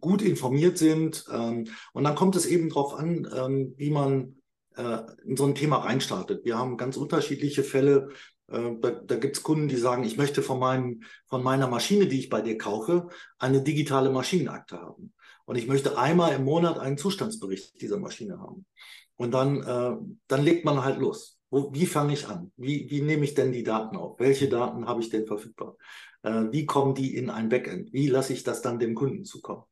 gut 0.00 0.22
informiert 0.22 0.78
sind. 0.78 1.24
Ähm, 1.32 1.66
und 1.92 2.04
dann 2.04 2.14
kommt 2.14 2.36
es 2.36 2.46
eben 2.46 2.68
darauf 2.68 2.94
an, 2.94 3.28
ähm, 3.34 3.74
wie 3.76 3.90
man 3.90 4.36
äh, 4.76 4.98
in 5.24 5.36
so 5.36 5.44
ein 5.44 5.54
Thema 5.54 5.78
reinstartet. 5.78 6.44
Wir 6.44 6.58
haben 6.58 6.76
ganz 6.76 6.96
unterschiedliche 6.96 7.64
Fälle. 7.64 8.10
Äh, 8.48 8.72
da, 8.80 8.90
da 8.90 9.16
gibt 9.16 9.36
es 9.36 9.42
Kunden, 9.42 9.68
die 9.68 9.76
sagen, 9.76 10.04
ich 10.04 10.16
möchte 10.16 10.42
von, 10.42 10.58
meinem, 10.58 11.02
von 11.26 11.42
meiner 11.42 11.68
Maschine, 11.68 12.06
die 12.06 12.18
ich 12.18 12.28
bei 12.28 12.40
dir 12.40 12.58
kaufe, 12.58 13.08
eine 13.38 13.62
digitale 13.62 14.10
Maschinenakte 14.10 14.80
haben. 14.80 15.12
Und 15.44 15.56
ich 15.56 15.68
möchte 15.68 15.96
einmal 15.96 16.34
im 16.34 16.44
Monat 16.44 16.78
einen 16.78 16.98
Zustandsbericht 16.98 17.80
dieser 17.80 17.98
Maschine 17.98 18.40
haben. 18.40 18.66
Und 19.16 19.32
dann, 19.32 19.62
äh, 19.62 19.96
dann 20.28 20.44
legt 20.44 20.64
man 20.64 20.84
halt 20.84 20.98
los. 20.98 21.35
Wo, 21.50 21.72
wie 21.72 21.86
fange 21.86 22.12
ich 22.12 22.26
an? 22.28 22.52
Wie, 22.56 22.90
wie 22.90 23.02
nehme 23.02 23.24
ich 23.24 23.34
denn 23.34 23.52
die 23.52 23.62
Daten 23.62 23.96
auf? 23.96 24.18
Welche 24.18 24.48
Daten 24.48 24.86
habe 24.86 25.00
ich 25.00 25.10
denn 25.10 25.26
verfügbar? 25.26 25.76
Äh, 26.22 26.46
wie 26.50 26.66
kommen 26.66 26.94
die 26.94 27.16
in 27.16 27.30
ein 27.30 27.48
Backend? 27.48 27.92
Wie 27.92 28.08
lasse 28.08 28.32
ich 28.32 28.42
das 28.42 28.62
dann 28.62 28.78
dem 28.78 28.94
Kunden 28.94 29.24
zukommen? 29.24 29.64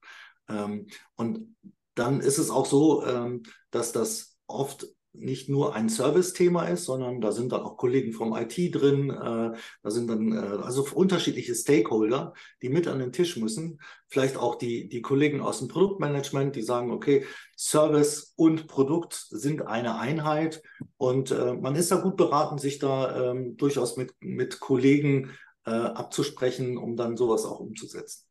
Ähm, 0.49 0.87
und 1.17 1.57
dann 1.95 2.21
ist 2.21 2.39
es 2.39 2.51
auch 2.51 2.67
so, 2.67 3.05
ähm, 3.05 3.43
dass 3.71 3.93
das 3.93 4.37
oft 4.47 4.87
nicht 5.15 5.49
nur 5.49 5.75
ein 5.75 5.89
Service-Thema 5.89 6.67
ist, 6.69 6.85
sondern 6.85 7.21
da 7.21 7.33
sind 7.33 7.53
dann 7.53 7.63
auch 7.63 7.77
Kollegen 7.77 8.13
vom 8.13 8.37
IT 8.37 8.75
drin, 8.75 9.11
äh, 9.11 9.57
da 9.83 9.91
sind 9.91 10.09
dann 10.09 10.33
äh, 10.33 10.63
also 10.63 10.87
unterschiedliche 10.93 11.55
Stakeholder, 11.55 12.35
die 12.63 12.69
mit 12.69 12.89
an 12.89 12.99
den 12.99 13.13
Tisch 13.13 13.37
müssen. 13.37 13.81
Vielleicht 14.09 14.37
auch 14.37 14.57
die, 14.57 14.89
die 14.89 15.03
Kollegen 15.03 15.41
aus 15.41 15.61
dem 15.61 15.69
Produktmanagement, 15.69 16.57
die 16.57 16.63
sagen, 16.63 16.91
okay, 16.91 17.25
Service 17.57 18.35
und 18.37 18.67
Produkt 18.67 19.15
sind 19.31 19.63
eine 19.63 19.99
Einheit 19.99 20.63
und 20.97 21.31
äh, 21.31 21.55
man 21.55 21.77
ist 21.77 21.91
da 21.91 21.97
gut 21.97 22.17
beraten, 22.17 22.59
sich 22.59 22.79
da 22.79 23.31
ähm, 23.31 23.57
durchaus 23.57 23.97
mit, 23.97 24.13
mit 24.21 24.59
Kollegen 24.61 25.31
äh, 25.65 25.71
abzusprechen, 25.71 26.77
um 26.77 26.97
dann 26.97 27.17
sowas 27.17 27.45
auch 27.45 27.61
umzusetzen. 27.61 28.27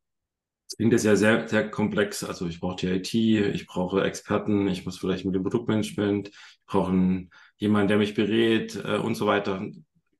Das 0.74 0.78
klingt 0.78 0.92
jetzt 0.92 1.04
ja 1.04 1.14
sehr, 1.14 1.46
sehr 1.46 1.70
komplex. 1.70 2.24
Also 2.24 2.48
ich 2.48 2.58
brauche 2.58 2.74
die 2.74 2.88
IT, 2.88 3.14
ich 3.14 3.68
brauche 3.68 4.02
Experten, 4.02 4.66
ich 4.66 4.84
muss 4.84 4.98
vielleicht 4.98 5.24
mit 5.24 5.32
dem 5.32 5.44
Produktmanagement, 5.44 6.30
ich 6.30 6.66
brauche 6.66 7.28
jemanden, 7.58 7.86
der 7.86 7.96
mich 7.96 8.14
berät 8.14 8.82
äh, 8.84 8.96
und 8.96 9.14
so 9.14 9.28
weiter. 9.28 9.64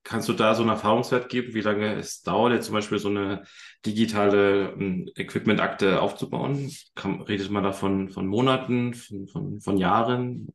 Kannst 0.03 0.29
du 0.29 0.33
da 0.33 0.55
so 0.55 0.61
einen 0.61 0.69
Erfahrungswert 0.69 1.27
geben, 1.27 1.53
wie 1.53 1.59
lange 1.59 1.95
es 1.95 2.21
dauert, 2.21 2.53
jetzt 2.53 2.67
zum 2.67 2.75
Beispiel 2.75 2.99
so 2.99 3.09
eine 3.09 3.43
digitale 3.85 4.69
ähm, 4.79 5.09
Equipment-Akte 5.17 5.99
aufzubauen? 5.99 6.71
Kann, 6.95 7.19
redet 7.19 7.51
man 7.51 7.65
da 7.65 7.73
von, 7.73 8.09
von 8.09 8.25
Monaten, 8.25 8.93
von, 8.93 9.27
von, 9.27 9.59
von 9.59 9.75
Jahren? 9.75 10.53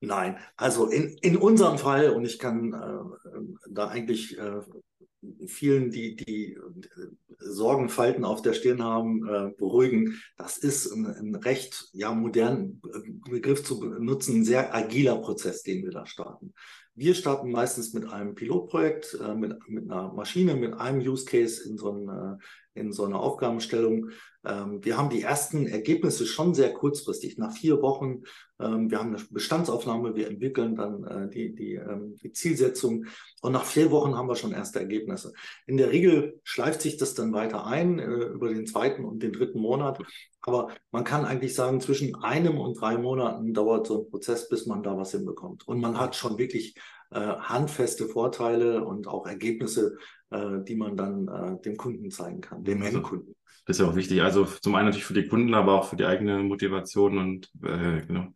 Nein, 0.00 0.38
also 0.56 0.88
in, 0.88 1.16
in 1.18 1.36
unserem 1.36 1.78
Fall, 1.78 2.10
und 2.10 2.24
ich 2.24 2.40
kann 2.40 2.72
äh, 2.72 3.70
da 3.70 3.86
eigentlich 3.86 4.36
äh, 4.40 4.60
vielen, 5.46 5.90
die, 5.90 6.16
die 6.16 6.58
Sorgenfalten 7.44 8.24
auf 8.24 8.42
der 8.42 8.54
Stirn 8.54 8.82
haben, 8.82 9.26
äh, 9.26 9.50
beruhigen. 9.56 10.20
Das 10.36 10.56
ist 10.56 10.90
ein, 10.92 11.06
ein 11.06 11.34
recht 11.34 11.88
ja, 11.92 12.12
modernen 12.12 12.80
äh, 12.92 13.30
Begriff 13.30 13.64
zu 13.64 13.80
benutzen, 13.80 14.40
ein 14.40 14.44
sehr 14.44 14.74
agiler 14.74 15.16
Prozess, 15.16 15.62
den 15.62 15.84
wir 15.84 15.90
da 15.90 16.06
starten. 16.06 16.54
Wir 16.96 17.14
starten 17.14 17.50
meistens 17.50 17.92
mit 17.92 18.06
einem 18.06 18.34
Pilotprojekt, 18.34 19.18
äh, 19.20 19.34
mit, 19.34 19.56
mit 19.68 19.90
einer 19.90 20.12
Maschine, 20.12 20.54
mit 20.54 20.74
einem 20.74 21.00
Use 21.00 21.24
Case 21.24 21.68
in 21.68 21.76
so, 21.76 21.92
ein, 21.92 22.40
in 22.74 22.92
so 22.92 23.04
einer 23.04 23.20
Aufgabenstellung. 23.20 24.10
Ähm, 24.44 24.84
wir 24.84 24.98
haben 24.98 25.10
die 25.10 25.22
ersten 25.22 25.66
Ergebnisse 25.66 26.26
schon 26.26 26.54
sehr 26.54 26.72
kurzfristig, 26.72 27.38
nach 27.38 27.52
vier 27.52 27.80
Wochen. 27.80 28.22
Ähm, 28.60 28.90
wir 28.90 28.98
haben 28.98 29.14
eine 29.14 29.24
Bestandsaufnahme, 29.30 30.14
wir 30.14 30.28
entwickeln 30.28 30.74
dann 30.74 31.04
äh, 31.04 31.28
die, 31.28 31.54
die, 31.54 31.74
ähm, 31.74 32.16
die 32.22 32.32
Zielsetzung 32.32 33.06
und 33.40 33.52
nach 33.52 33.64
vier 33.64 33.90
Wochen 33.90 34.16
haben 34.16 34.28
wir 34.28 34.36
schon 34.36 34.52
erste 34.52 34.80
Ergebnisse. 34.80 35.32
In 35.66 35.76
der 35.76 35.90
Regel 35.90 36.40
schleift 36.42 36.82
sich 36.82 36.96
das 36.96 37.14
dann 37.14 37.32
weiter 37.32 37.66
ein 37.66 37.98
äh, 37.98 38.04
über 38.04 38.48
den 38.48 38.66
zweiten 38.66 39.04
und 39.04 39.22
den 39.22 39.32
dritten 39.32 39.60
Monat. 39.60 39.98
Aber 40.42 40.68
man 40.90 41.04
kann 41.04 41.24
eigentlich 41.24 41.54
sagen, 41.54 41.80
zwischen 41.80 42.16
einem 42.16 42.58
und 42.58 42.78
drei 42.78 42.98
Monaten 42.98 43.54
dauert 43.54 43.86
so 43.86 44.02
ein 44.02 44.10
Prozess, 44.10 44.48
bis 44.48 44.66
man 44.66 44.82
da 44.82 44.96
was 44.96 45.12
hinbekommt. 45.12 45.66
Und 45.66 45.80
man 45.80 45.98
hat 45.98 46.16
schon 46.16 46.36
wirklich 46.36 46.74
äh, 47.10 47.20
handfeste 47.20 48.08
Vorteile 48.08 48.84
und 48.84 49.06
auch 49.06 49.26
Ergebnisse, 49.26 49.96
die 50.64 50.74
man 50.74 50.96
dann 50.96 51.28
äh, 51.28 51.60
dem 51.62 51.76
Kunden 51.76 52.10
zeigen 52.10 52.40
kann, 52.40 52.64
dem 52.64 52.82
also, 52.82 52.98
Endkunden. 52.98 53.34
Das 53.66 53.76
ist 53.76 53.84
ja 53.84 53.90
auch 53.90 53.96
wichtig. 53.96 54.22
Also 54.22 54.44
zum 54.44 54.74
einen 54.74 54.86
natürlich 54.86 55.06
für 55.06 55.14
die 55.14 55.26
Kunden, 55.26 55.54
aber 55.54 55.72
auch 55.72 55.88
für 55.88 55.96
die 55.96 56.04
eigene 56.04 56.42
Motivation 56.42 57.18
und 57.18 57.50
äh, 57.62 58.04
genau. 58.06 58.28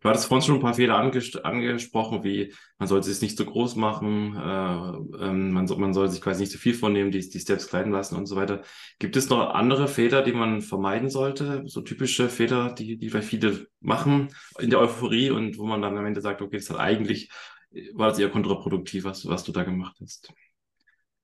Du 0.00 0.08
hattest 0.08 0.26
vorhin 0.26 0.46
schon 0.46 0.54
ein 0.56 0.60
paar 0.60 0.74
Fehler 0.74 0.96
anges 0.96 1.34
angesprochen, 1.36 2.22
wie 2.22 2.54
man 2.78 2.86
sollte 2.86 3.10
es 3.10 3.20
nicht 3.20 3.36
zu 3.36 3.44
groß 3.44 3.74
machen, 3.74 4.36
äh, 4.36 5.24
ähm, 5.24 5.50
man, 5.50 5.66
so, 5.66 5.76
man 5.76 5.92
soll 5.92 6.08
sich 6.08 6.20
quasi 6.20 6.42
nicht 6.42 6.52
zu 6.52 6.58
viel 6.58 6.74
vornehmen, 6.74 7.10
die, 7.10 7.28
die 7.28 7.40
Steps 7.40 7.66
klein 7.68 7.90
lassen 7.90 8.14
und 8.14 8.26
so 8.26 8.36
weiter. 8.36 8.62
Gibt 9.00 9.16
es 9.16 9.28
noch 9.28 9.54
andere 9.54 9.88
Fehler, 9.88 10.22
die 10.22 10.32
man 10.32 10.60
vermeiden 10.60 11.10
sollte? 11.10 11.62
So 11.66 11.80
typische 11.80 12.28
Fehler, 12.28 12.72
die, 12.72 12.96
die 12.96 13.10
vielleicht 13.10 13.28
viele 13.28 13.66
machen 13.80 14.28
in 14.60 14.70
der 14.70 14.78
Euphorie 14.78 15.30
und 15.30 15.58
wo 15.58 15.66
man 15.66 15.82
dann 15.82 15.96
am 15.98 16.06
Ende 16.06 16.20
sagt, 16.20 16.42
okay, 16.42 16.58
das 16.58 16.70
hat 16.70 16.78
eigentlich, 16.78 17.30
war 17.94 18.08
das 18.08 18.18
eher 18.20 18.30
kontraproduktiv, 18.30 19.04
was, 19.04 19.26
was 19.26 19.42
du 19.42 19.50
da 19.50 19.64
gemacht 19.64 19.96
hast? 20.00 20.32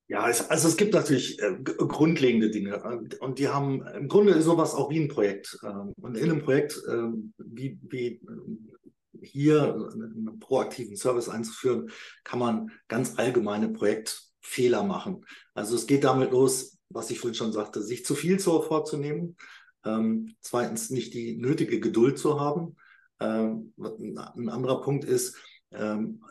Ja, 0.07 0.29
es, 0.29 0.51
also 0.51 0.69
es 0.69 0.77
gibt 0.77 0.93
natürlich 0.93 1.41
äh, 1.41 1.57
grundlegende 1.63 2.51
Dinge 2.51 2.83
und 3.21 3.39
die 3.39 3.49
haben 3.49 3.87
im 3.87 4.09
Grunde 4.09 4.41
sowas 4.43 4.75
auch 4.75 4.91
wie 4.91 5.01
ein 5.01 5.09
Projekt. 5.09 5.59
Ähm, 5.65 5.95
und 5.97 6.17
in 6.17 6.31
einem 6.31 6.43
Projekt 6.43 6.77
äh, 6.87 7.09
wie, 7.39 7.79
wie 7.89 8.21
hier 9.23 9.75
einen 9.75 10.39
proaktiven 10.41 10.97
Service 10.97 11.29
einzuführen, 11.29 11.91
kann 12.23 12.39
man 12.39 12.71
ganz 12.89 13.19
allgemeine 13.19 13.71
Projektfehler 13.71 14.83
machen. 14.83 15.25
Also 15.55 15.75
es 15.75 15.87
geht 15.87 16.05
damit 16.05 16.33
los, 16.33 16.79
was 16.91 17.11
ich 17.11 17.19
vorhin 17.19 17.35
schon 17.35 17.53
sagte, 17.53 17.83
sich 17.83 18.05
zu 18.05 18.15
viel 18.15 18.39
vorzunehmen. 18.39 19.37
Ähm, 19.87 20.35
zweitens 20.41 20.91
nicht 20.91 21.15
die 21.15 21.37
nötige 21.37 21.81
Geduld 21.81 22.19
zu 22.19 22.39
haben. 22.39 22.77
Ähm, 23.21 23.73
ein 23.79 24.49
anderer 24.49 24.83
Punkt 24.83 25.05
ist, 25.05 25.37
ähm, 25.37 25.54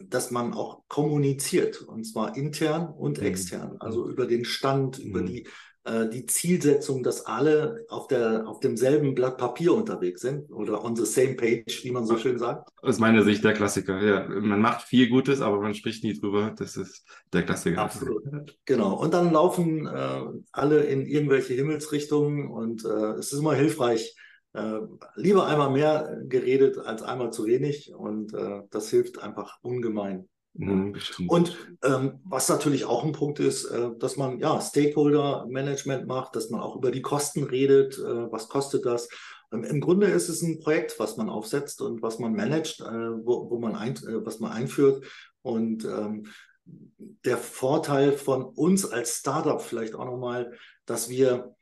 dass 0.09 0.31
man 0.31 0.53
auch 0.53 0.83
kommuniziert, 0.87 1.81
und 1.81 2.05
zwar 2.05 2.37
intern 2.37 2.87
und 2.87 3.19
mhm. 3.19 3.25
extern, 3.25 3.75
also 3.79 4.09
über 4.09 4.25
den 4.25 4.45
Stand, 4.45 4.99
mhm. 4.99 5.09
über 5.09 5.21
die, 5.21 5.47
äh, 5.85 6.07
die 6.07 6.25
Zielsetzung, 6.25 7.03
dass 7.03 7.25
alle 7.25 7.85
auf, 7.89 8.07
der, 8.07 8.47
auf 8.47 8.61
demselben 8.61 9.15
Blatt 9.15 9.37
Papier 9.37 9.73
unterwegs 9.73 10.21
sind 10.21 10.49
oder 10.49 10.83
on 10.83 10.95
the 10.95 11.05
same 11.05 11.33
page, 11.33 11.83
wie 11.83 11.91
man 11.91 12.05
so 12.05 12.17
schön 12.17 12.39
sagt. 12.39 12.69
Aus 12.81 12.99
meiner 12.99 13.23
Sicht 13.23 13.43
der 13.43 13.53
Klassiker, 13.53 14.01
ja. 14.01 14.25
Man 14.29 14.61
macht 14.61 14.87
viel 14.87 15.09
Gutes, 15.09 15.41
aber 15.41 15.59
man 15.59 15.73
spricht 15.73 16.05
nie 16.05 16.17
drüber. 16.17 16.55
Das 16.57 16.77
ist 16.77 17.05
der 17.33 17.43
Klassiker. 17.43 17.81
Absolut. 17.81 18.57
Genau. 18.63 18.93
Und 18.93 19.13
dann 19.13 19.33
laufen 19.33 19.87
äh, 19.87 20.21
alle 20.53 20.83
in 20.83 21.05
irgendwelche 21.05 21.53
Himmelsrichtungen 21.53 22.47
und 22.47 22.85
äh, 22.85 23.15
es 23.17 23.33
ist 23.33 23.39
immer 23.39 23.55
hilfreich, 23.55 24.15
äh, 24.53 24.79
lieber 25.15 25.47
einmal 25.47 25.71
mehr 25.71 26.21
geredet 26.27 26.77
als 26.77 27.01
einmal 27.01 27.31
zu 27.31 27.45
wenig 27.45 27.93
und 27.93 28.33
äh, 28.33 28.61
das 28.69 28.89
hilft 28.89 29.21
einfach 29.21 29.59
ungemein. 29.61 30.29
Mhm, 30.55 30.95
und 31.29 31.57
ähm, 31.83 32.19
was 32.23 32.47
natürlich 32.47 32.85
auch 32.85 33.03
ein 33.03 33.11
Punkt 33.11 33.39
ist, 33.39 33.65
äh, 33.65 33.89
dass 33.97 34.17
man 34.17 34.39
ja 34.39 34.61
Stakeholder-Management 34.61 36.05
macht, 36.05 36.35
dass 36.35 36.51
man 36.51 36.61
auch 36.61 36.75
über 36.75 36.91
die 36.91 37.01
Kosten 37.01 37.43
redet, 37.43 37.97
äh, 37.97 38.31
was 38.31 38.49
kostet 38.49 38.85
das. 38.85 39.09
Ähm, 39.51 39.63
Im 39.63 39.81
Grunde 39.81 40.07
ist 40.07 40.29
es 40.29 40.43
ein 40.43 40.59
Projekt, 40.59 40.99
was 40.99 41.17
man 41.17 41.29
aufsetzt 41.29 41.81
und 41.81 42.03
was 42.03 42.19
man 42.19 42.35
managt, 42.35 42.81
äh, 42.81 42.83
wo, 42.83 43.49
wo, 43.49 43.57
man 43.57 43.75
ein, 43.75 43.95
äh, 43.95 44.23
was 44.23 44.39
man 44.39 44.51
einführt. 44.51 45.03
Und 45.41 45.85
ähm, 45.85 46.27
der 46.65 47.37
Vorteil 47.37 48.13
von 48.13 48.43
uns 48.43 48.85
als 48.85 49.17
Startup 49.17 49.59
vielleicht 49.59 49.95
auch 49.95 50.05
nochmal, 50.05 50.53
dass 50.85 51.09
wir 51.09 51.55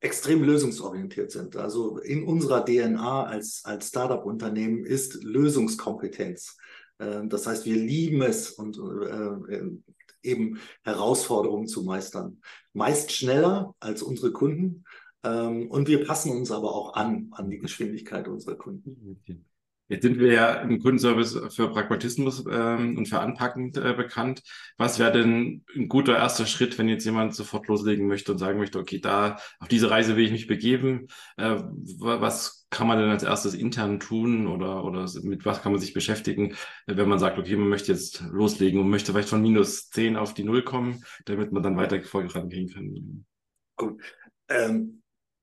extrem 0.00 0.42
lösungsorientiert 0.42 1.30
sind. 1.30 1.56
Also 1.56 1.98
in 1.98 2.24
unserer 2.24 2.64
DNA 2.64 3.24
als, 3.24 3.62
als 3.64 3.88
Startup-Unternehmen 3.88 4.84
ist 4.84 5.22
Lösungskompetenz. 5.24 6.56
Ähm, 6.98 7.28
das 7.28 7.46
heißt, 7.46 7.64
wir 7.66 7.76
lieben 7.76 8.22
es 8.22 8.50
und 8.50 8.78
äh, 8.78 9.54
äh, 9.54 9.70
eben 10.22 10.60
Herausforderungen 10.82 11.66
zu 11.66 11.82
meistern. 11.82 12.40
Meist 12.72 13.12
schneller 13.12 13.74
als 13.80 14.02
unsere 14.02 14.32
Kunden. 14.32 14.84
Ähm, 15.24 15.68
und 15.70 15.88
wir 15.88 16.04
passen 16.04 16.30
uns 16.32 16.50
aber 16.50 16.74
auch 16.74 16.94
an, 16.94 17.28
an 17.32 17.50
die 17.50 17.58
Geschwindigkeit 17.58 18.28
unserer 18.28 18.56
Kunden. 18.56 19.22
Jetzt 19.88 20.02
sind 20.02 20.18
wir 20.18 20.32
ja 20.32 20.52
im 20.60 20.80
Kundenservice 20.82 21.40
für 21.54 21.70
Pragmatismus 21.70 22.44
ähm, 22.50 22.98
und 22.98 23.06
für 23.06 23.20
anpackend 23.20 23.78
äh, 23.78 23.94
bekannt. 23.94 24.42
Was 24.76 24.98
wäre 24.98 25.12
denn 25.12 25.64
ein 25.74 25.88
guter 25.88 26.16
erster 26.16 26.44
Schritt, 26.46 26.78
wenn 26.78 26.88
jetzt 26.88 27.04
jemand 27.06 27.34
sofort 27.34 27.66
loslegen 27.68 28.06
möchte 28.06 28.32
und 28.32 28.38
sagen 28.38 28.58
möchte, 28.58 28.78
okay, 28.78 29.00
da 29.00 29.38
auf 29.58 29.68
diese 29.68 29.90
Reise 29.90 30.16
will 30.16 30.26
ich 30.26 30.32
mich 30.32 30.46
begeben. 30.46 31.08
Äh, 31.38 31.56
was 31.98 32.66
kann 32.70 32.86
man 32.86 32.98
denn 32.98 33.08
als 33.08 33.22
erstes 33.22 33.54
intern 33.54 33.98
tun 33.98 34.46
oder, 34.46 34.84
oder 34.84 35.08
mit 35.22 35.46
was 35.46 35.62
kann 35.62 35.72
man 35.72 35.80
sich 35.80 35.94
beschäftigen, 35.94 36.54
wenn 36.86 37.08
man 37.08 37.18
sagt, 37.18 37.38
okay, 37.38 37.56
man 37.56 37.68
möchte 37.68 37.92
jetzt 37.92 38.22
loslegen 38.30 38.80
und 38.80 38.90
möchte 38.90 39.12
vielleicht 39.12 39.30
von 39.30 39.40
minus 39.40 39.88
10 39.88 40.16
auf 40.16 40.34
die 40.34 40.44
Null 40.44 40.62
kommen, 40.62 41.02
damit 41.24 41.50
man 41.50 41.62
dann 41.62 41.78
weiter 41.78 42.02
vorangehen 42.02 42.68
kann? 42.68 43.24
Gut. 43.76 44.02
Ähm, 44.50 44.97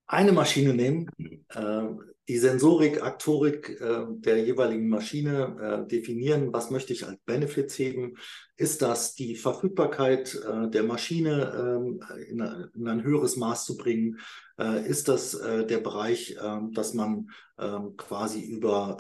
eine 0.08 0.32
Maschine 0.32 0.74
nehmen, 0.74 1.10
äh, 1.50 1.84
die 2.28 2.38
Sensorik, 2.40 3.04
Aktorik 3.04 3.80
äh, 3.80 4.06
der 4.10 4.44
jeweiligen 4.44 4.90
Maschine 4.90 5.86
äh, 5.86 5.88
definieren, 5.88 6.52
was 6.54 6.72
möchte 6.72 6.92
ich 6.92 7.06
als 7.06 7.20
Benefits 7.26 7.78
heben. 7.78 8.16
Ist 8.58 8.82
das 8.82 9.14
die 9.14 9.36
Verfügbarkeit 9.36 10.34
äh, 10.36 10.70
der 10.70 10.84
Maschine 10.84 11.54
ähm, 11.56 12.02
in, 12.28 12.40
in, 12.74 12.88
ein 12.88 13.04
höheres 13.04 13.36
Maß 13.38 13.66
zu 13.66 13.78
bringen? 13.78 14.20
Äh, 14.60 14.88
ist 14.88 15.08
das 15.08 15.36
äh, 15.36 15.68
der 15.68 15.80
Bereich, 15.80 16.36
ähm, 16.44 16.72
dass 16.72 16.96
man 16.96 17.30
ähm, 17.60 17.96
quasi 17.96 18.42
über 18.42 18.98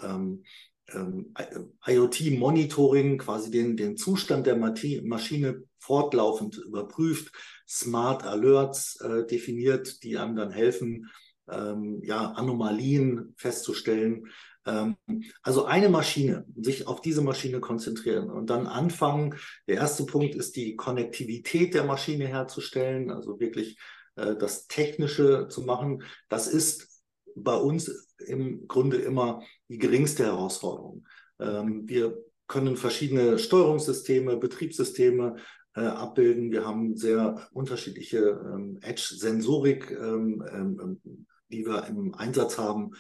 IoT-Monitoring 1.87 3.17
quasi 3.17 3.49
den, 3.49 3.75
den 3.75 3.97
Zustand 3.97 4.45
der 4.45 4.55
Maschine 4.55 5.63
fortlaufend 5.85 6.57
überprüft, 6.57 7.31
Smart 7.67 8.23
Alerts 8.23 8.99
äh, 9.01 9.25
definiert, 9.25 10.03
die 10.03 10.17
einem 10.17 10.35
dann 10.35 10.51
helfen, 10.51 11.11
ähm, 11.49 12.01
ja, 12.03 12.31
Anomalien 12.31 13.33
festzustellen. 13.37 14.27
Ähm, 14.65 14.95
also 15.43 15.65
eine 15.65 15.89
Maschine, 15.89 16.45
sich 16.55 16.87
auf 16.87 17.01
diese 17.01 17.21
Maschine 17.21 17.59
konzentrieren 17.59 18.29
und 18.29 18.49
dann 18.49 18.67
anfangen. 18.67 19.35
Der 19.67 19.75
erste 19.75 20.05
Punkt 20.05 20.35
ist 20.35 20.55
die 20.55 20.75
Konnektivität 20.75 21.73
der 21.73 21.83
Maschine 21.83 22.27
herzustellen, 22.27 23.11
also 23.11 23.39
wirklich 23.39 23.77
äh, 24.15 24.35
das 24.35 24.67
Technische 24.67 25.47
zu 25.49 25.61
machen. 25.61 26.03
Das 26.29 26.47
ist 26.47 27.03
bei 27.35 27.55
uns 27.55 28.15
im 28.25 28.67
Grunde 28.67 28.97
immer 28.97 29.43
die 29.69 29.77
geringste 29.77 30.23
Herausforderung. 30.23 31.05
Ähm, 31.39 31.87
wir 31.87 32.17
können 32.47 32.77
verschiedene 32.77 33.39
Steuerungssysteme, 33.39 34.37
Betriebssysteme 34.37 35.35
äh, 35.75 35.81
abbilden. 35.81 36.51
Wir 36.51 36.65
haben 36.65 36.95
sehr 36.95 37.47
unterschiedliche 37.51 38.19
ähm, 38.19 38.79
Edge-Sensorik, 38.81 39.91
ähm, 39.91 40.43
ähm, 40.51 41.25
die 41.49 41.65
wir 41.65 41.85
im 41.87 42.13
Einsatz 42.15 42.57
haben. 42.57 42.91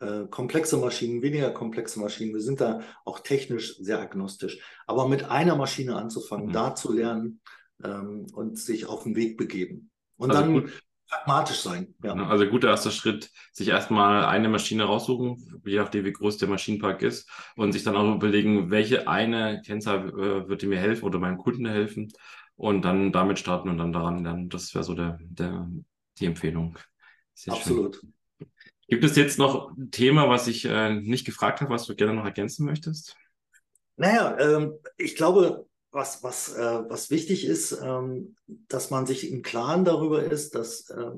Äh, 0.00 0.26
komplexe 0.30 0.76
Maschinen, 0.76 1.22
weniger 1.22 1.50
komplexe 1.50 2.00
Maschinen. 2.00 2.34
Wir 2.34 2.40
sind 2.40 2.60
da 2.60 2.80
auch 3.04 3.20
technisch 3.20 3.76
sehr 3.78 4.00
agnostisch. 4.00 4.60
Aber 4.86 5.08
mit 5.08 5.24
einer 5.24 5.56
Maschine 5.56 5.96
anzufangen, 5.96 6.48
mhm. 6.48 6.52
da 6.52 6.74
zu 6.74 6.92
lernen 6.92 7.40
ähm, 7.84 8.26
und 8.32 8.58
sich 8.58 8.86
auf 8.86 9.02
den 9.04 9.16
Weg 9.16 9.36
begeben. 9.36 9.90
Und 10.16 10.30
also 10.30 10.42
dann 10.42 10.52
gut 10.52 10.72
pragmatisch 11.10 11.60
sein. 11.60 11.94
Ja. 12.02 12.14
Also 12.14 12.46
guter 12.46 12.68
erster 12.68 12.90
Schritt, 12.90 13.30
sich 13.52 13.68
erstmal 13.68 14.24
eine 14.24 14.48
Maschine 14.48 14.84
raussuchen, 14.84 15.60
je 15.64 15.78
nachdem, 15.78 16.04
wie 16.04 16.12
groß 16.12 16.38
der 16.38 16.48
Maschinenpark 16.48 17.02
ist, 17.02 17.28
und 17.56 17.72
sich 17.72 17.82
dann 17.82 17.96
auch 17.96 18.14
überlegen, 18.14 18.70
welche 18.70 19.08
eine 19.08 19.60
Kennzahl 19.66 20.08
äh, 20.08 20.48
würde 20.48 20.66
mir 20.66 20.78
helfen 20.78 21.04
oder 21.04 21.18
meinem 21.18 21.38
Kunden 21.38 21.66
helfen 21.66 22.12
und 22.54 22.82
dann 22.82 23.12
damit 23.12 23.38
starten 23.38 23.68
und 23.68 23.78
dann 23.78 23.92
daran 23.92 24.22
lernen. 24.22 24.48
Das 24.48 24.74
wäre 24.74 24.84
so 24.84 24.94
der, 24.94 25.18
der, 25.20 25.68
die 26.18 26.26
Empfehlung. 26.26 26.78
Sehr 27.34 27.54
Absolut. 27.54 27.96
Schön. 27.96 28.12
Gibt 28.88 29.04
es 29.04 29.16
jetzt 29.16 29.38
noch 29.38 29.76
ein 29.76 29.90
Thema, 29.90 30.28
was 30.28 30.48
ich 30.48 30.64
äh, 30.64 30.94
nicht 30.94 31.24
gefragt 31.24 31.60
habe, 31.60 31.70
was 31.70 31.86
du 31.86 31.94
gerne 31.94 32.14
noch 32.14 32.24
ergänzen 32.24 32.66
möchtest? 32.66 33.16
Naja, 33.96 34.36
ähm, 34.38 34.74
ich 34.96 35.14
glaube, 35.14 35.66
was, 35.92 36.22
was, 36.22 36.54
äh, 36.54 36.82
was 36.88 37.10
wichtig 37.10 37.44
ist, 37.44 37.72
ähm, 37.82 38.36
dass 38.46 38.90
man 38.90 39.06
sich 39.06 39.30
im 39.30 39.42
Klaren 39.42 39.84
darüber 39.84 40.22
ist, 40.22 40.54
dass 40.54 40.88
äh, 40.90 41.10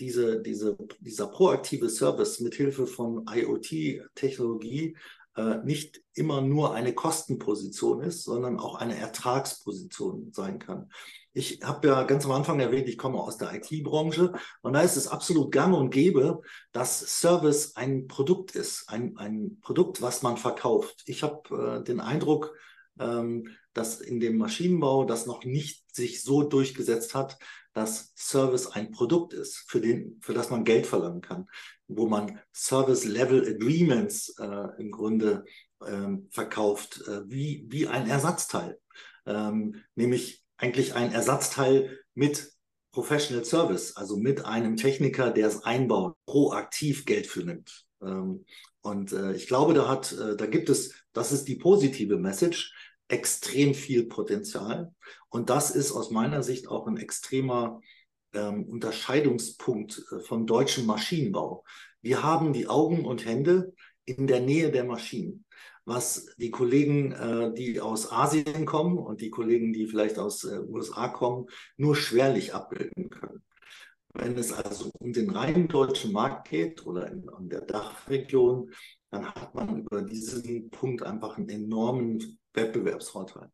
diese, 0.00 0.40
diese, 0.40 0.76
dieser 1.00 1.26
proaktive 1.26 1.88
Service 1.88 2.40
mithilfe 2.40 2.86
von 2.86 3.26
IoT-Technologie 3.30 4.96
äh, 5.36 5.58
nicht 5.64 6.00
immer 6.14 6.40
nur 6.40 6.74
eine 6.74 6.94
Kostenposition 6.94 8.00
ist, 8.00 8.24
sondern 8.24 8.58
auch 8.58 8.76
eine 8.76 8.96
Ertragsposition 8.96 10.32
sein 10.32 10.58
kann. 10.58 10.88
Ich 11.32 11.60
habe 11.62 11.88
ja 11.88 12.04
ganz 12.04 12.24
am 12.24 12.30
Anfang 12.30 12.60
erwähnt, 12.60 12.88
ich 12.88 12.96
komme 12.96 13.18
aus 13.18 13.36
der 13.36 13.52
IT-Branche 13.52 14.32
und 14.62 14.72
da 14.72 14.80
ist 14.80 14.96
es 14.96 15.08
absolut 15.08 15.50
gang 15.50 15.74
und 15.76 15.90
gäbe, 15.90 16.40
dass 16.72 17.20
Service 17.20 17.74
ein 17.74 18.06
Produkt 18.06 18.54
ist, 18.54 18.88
ein, 18.88 19.16
ein 19.16 19.58
Produkt, 19.60 20.00
was 20.00 20.22
man 20.22 20.36
verkauft. 20.36 21.02
Ich 21.06 21.24
habe 21.24 21.80
äh, 21.80 21.84
den 21.84 22.00
Eindruck, 22.00 22.54
dass 22.96 24.00
in 24.00 24.20
dem 24.20 24.36
Maschinenbau 24.36 25.04
das 25.04 25.26
noch 25.26 25.44
nicht 25.44 25.84
sich 25.94 26.22
so 26.22 26.42
durchgesetzt 26.42 27.14
hat, 27.14 27.38
dass 27.72 28.12
Service 28.16 28.68
ein 28.68 28.92
Produkt 28.92 29.32
ist, 29.32 29.64
für, 29.66 29.80
den, 29.80 30.18
für 30.20 30.32
das 30.32 30.48
man 30.48 30.64
Geld 30.64 30.86
verlangen 30.86 31.20
kann, 31.20 31.48
wo 31.88 32.06
man 32.08 32.38
Service-Level-Agreements 32.54 34.36
äh, 34.38 34.68
im 34.78 34.92
Grunde 34.92 35.44
ähm, 35.84 36.28
verkauft, 36.30 37.02
äh, 37.08 37.28
wie, 37.28 37.66
wie 37.68 37.88
ein 37.88 38.08
Ersatzteil. 38.08 38.78
Ähm, 39.26 39.82
nämlich 39.96 40.44
eigentlich 40.56 40.94
ein 40.94 41.12
Ersatzteil 41.12 41.98
mit 42.14 42.52
Professional 42.92 43.44
Service, 43.44 43.96
also 43.96 44.16
mit 44.16 44.44
einem 44.44 44.76
Techniker, 44.76 45.32
der 45.32 45.48
es 45.48 45.64
einbaut, 45.64 46.16
proaktiv 46.26 47.04
Geld 47.04 47.26
für 47.26 47.40
nimmt. 47.40 47.83
Ähm, 48.02 48.44
und 48.80 49.12
äh, 49.12 49.34
ich 49.34 49.46
glaube, 49.46 49.74
da 49.74 49.88
hat, 49.88 50.12
äh, 50.12 50.36
da 50.36 50.46
gibt 50.46 50.68
es, 50.68 50.94
das 51.12 51.32
ist 51.32 51.48
die 51.48 51.56
positive 51.56 52.18
Message, 52.18 52.74
extrem 53.08 53.74
viel 53.74 54.06
Potenzial. 54.06 54.92
Und 55.28 55.50
das 55.50 55.70
ist 55.70 55.92
aus 55.92 56.10
meiner 56.10 56.42
Sicht 56.42 56.68
auch 56.68 56.86
ein 56.86 56.96
extremer 56.96 57.80
ähm, 58.32 58.64
Unterscheidungspunkt 58.64 60.04
äh, 60.10 60.20
vom 60.20 60.46
deutschen 60.46 60.86
Maschinenbau. 60.86 61.64
Wir 62.02 62.22
haben 62.22 62.52
die 62.52 62.68
Augen 62.68 63.04
und 63.04 63.24
Hände 63.24 63.72
in 64.04 64.26
der 64.26 64.40
Nähe 64.40 64.70
der 64.70 64.84
Maschinen, 64.84 65.46
was 65.86 66.26
die 66.36 66.50
Kollegen, 66.50 67.54
die 67.56 67.80
aus 67.80 68.12
Asien 68.12 68.66
kommen 68.66 68.98
und 68.98 69.22
die 69.22 69.30
Kollegen, 69.30 69.72
die 69.72 69.86
vielleicht 69.86 70.18
aus 70.18 70.44
USA 70.44 71.08
kommen, 71.08 71.46
nur 71.78 71.96
schwerlich 71.96 72.54
abbilden 72.54 73.08
können. 73.08 73.42
Wenn 74.14 74.38
es 74.38 74.52
also 74.52 74.90
um 75.00 75.12
den 75.12 75.30
rein 75.30 75.66
deutschen 75.66 76.12
Markt 76.12 76.48
geht 76.48 76.86
oder 76.86 77.10
in, 77.10 77.28
in 77.38 77.48
der 77.48 77.62
Dachregion, 77.62 78.70
dann 79.10 79.26
hat 79.26 79.54
man 79.54 79.80
über 79.80 80.02
diesen 80.02 80.70
Punkt 80.70 81.02
einfach 81.02 81.36
einen 81.36 81.48
enormen 81.48 82.38
Wettbewerbsvorteil. 82.52 83.50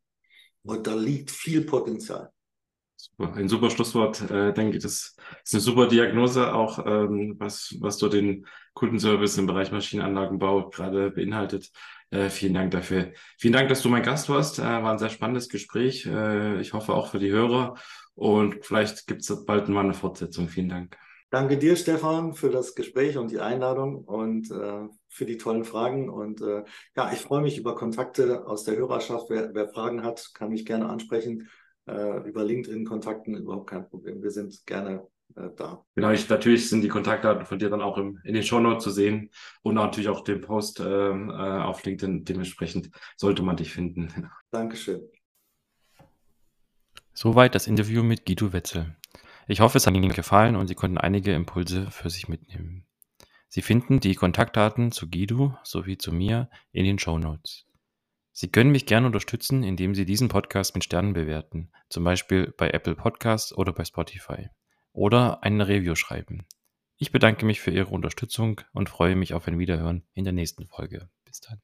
Und 0.63 0.85
da 0.85 0.93
liegt 0.93 1.31
viel 1.31 1.61
Potenzial. 1.61 2.31
Super. 2.95 3.33
Ein 3.33 3.49
super 3.49 3.71
Schlusswort, 3.71 4.29
äh, 4.29 4.53
denke 4.53 4.77
ich. 4.77 4.83
Das 4.83 5.15
ist 5.43 5.53
eine 5.53 5.61
super 5.61 5.87
Diagnose, 5.87 6.53
auch 6.53 6.85
ähm, 6.85 7.35
was, 7.39 7.75
was 7.79 7.97
dort 7.97 8.13
den 8.13 8.45
Kundenservice 8.75 9.39
im 9.39 9.47
Bereich 9.47 9.71
Maschinenanlagenbau 9.71 10.69
gerade 10.69 11.09
beinhaltet. 11.09 11.71
Äh, 12.11 12.29
vielen 12.29 12.53
Dank 12.53 12.71
dafür. 12.71 13.13
Vielen 13.39 13.53
Dank, 13.53 13.69
dass 13.69 13.81
du 13.81 13.89
mein 13.89 14.03
Gast 14.03 14.29
warst. 14.29 14.59
Äh, 14.59 14.63
war 14.63 14.91
ein 14.91 14.99
sehr 14.99 15.09
spannendes 15.09 15.49
Gespräch. 15.49 16.05
Äh, 16.05 16.61
ich 16.61 16.73
hoffe 16.73 16.93
auch 16.93 17.07
für 17.07 17.19
die 17.19 17.31
Hörer. 17.31 17.73
Und 18.15 18.65
vielleicht 18.65 19.07
gibt 19.07 19.21
es 19.21 19.45
bald 19.45 19.69
mal 19.69 19.83
eine 19.83 19.93
Fortsetzung. 19.93 20.47
Vielen 20.47 20.69
Dank. 20.69 20.97
Danke 21.31 21.57
dir, 21.57 21.77
Stefan, 21.77 22.33
für 22.33 22.49
das 22.49 22.75
Gespräch 22.75 23.17
und 23.17 23.31
die 23.31 23.39
Einladung 23.39 24.03
und 24.03 24.51
äh, 24.51 24.87
für 25.07 25.25
die 25.25 25.37
tollen 25.37 25.63
Fragen. 25.63 26.09
Und 26.09 26.41
äh, 26.41 26.63
ja, 26.97 27.11
ich 27.13 27.19
freue 27.19 27.41
mich 27.41 27.57
über 27.57 27.73
Kontakte 27.73 28.45
aus 28.45 28.65
der 28.65 28.75
Hörerschaft. 28.75 29.29
Wer, 29.29 29.53
wer 29.53 29.69
Fragen 29.69 30.03
hat, 30.03 30.31
kann 30.33 30.49
mich 30.49 30.65
gerne 30.65 30.89
ansprechen. 30.89 31.47
Äh, 31.87 32.27
über 32.27 32.43
LinkedIn-Kontakten 32.43 33.35
überhaupt 33.35 33.69
kein 33.69 33.87
Problem. 33.87 34.21
Wir 34.21 34.31
sind 34.31 34.65
gerne 34.65 35.07
äh, 35.37 35.49
da. 35.55 35.85
Genau, 35.95 36.11
ich, 36.11 36.27
natürlich 36.27 36.69
sind 36.69 36.81
die 36.81 36.89
Kontaktdaten 36.89 37.45
von 37.45 37.59
dir 37.59 37.69
dann 37.69 37.81
auch 37.81 37.97
im, 37.97 38.19
in 38.25 38.33
den 38.33 38.43
Shownotes 38.43 38.83
zu 38.83 38.91
sehen 38.91 39.29
und 39.61 39.75
natürlich 39.75 40.09
auch 40.09 40.25
den 40.25 40.41
Post 40.41 40.81
ähm, 40.85 41.29
äh, 41.29 41.33
auf 41.33 41.83
LinkedIn. 41.83 42.25
Dementsprechend 42.25 42.89
sollte 43.15 43.41
man 43.41 43.55
dich 43.55 43.73
finden. 43.73 44.29
Dankeschön. 44.51 45.01
Soweit 47.13 47.55
das 47.55 47.67
Interview 47.67 48.03
mit 48.03 48.25
Guido 48.25 48.53
Wetzel. 48.53 48.95
Ich 49.47 49.59
hoffe, 49.59 49.77
es 49.77 49.85
hat 49.85 49.93
Ihnen 49.93 50.13
gefallen 50.13 50.55
und 50.55 50.67
Sie 50.67 50.75
konnten 50.75 50.97
einige 50.97 51.33
Impulse 51.33 51.91
für 51.91 52.09
sich 52.09 52.29
mitnehmen. 52.29 52.85
Sie 53.47 53.61
finden 53.61 53.99
die 53.99 54.15
Kontaktdaten 54.15 54.93
zu 54.93 55.09
Guido 55.09 55.57
sowie 55.63 55.97
zu 55.97 56.13
mir 56.13 56.49
in 56.71 56.85
den 56.85 56.99
Show 56.99 57.17
Notes. 57.17 57.65
Sie 58.31 58.49
können 58.49 58.71
mich 58.71 58.85
gerne 58.85 59.07
unterstützen, 59.07 59.63
indem 59.63 59.93
Sie 59.93 60.05
diesen 60.05 60.29
Podcast 60.29 60.73
mit 60.73 60.85
Sternen 60.85 61.11
bewerten, 61.11 61.69
zum 61.89 62.05
Beispiel 62.05 62.53
bei 62.57 62.69
Apple 62.69 62.95
Podcasts 62.95 63.53
oder 63.53 63.73
bei 63.73 63.83
Spotify, 63.83 64.47
oder 64.93 65.43
eine 65.43 65.67
Review 65.67 65.95
schreiben. 65.95 66.45
Ich 66.95 67.11
bedanke 67.11 67.45
mich 67.45 67.59
für 67.59 67.71
Ihre 67.71 67.89
Unterstützung 67.89 68.61
und 68.71 68.89
freue 68.89 69.17
mich 69.17 69.33
auf 69.33 69.47
ein 69.47 69.59
Wiederhören 69.59 70.03
in 70.13 70.23
der 70.23 70.33
nächsten 70.33 70.67
Folge. 70.67 71.09
Bis 71.25 71.41
dann. 71.41 71.61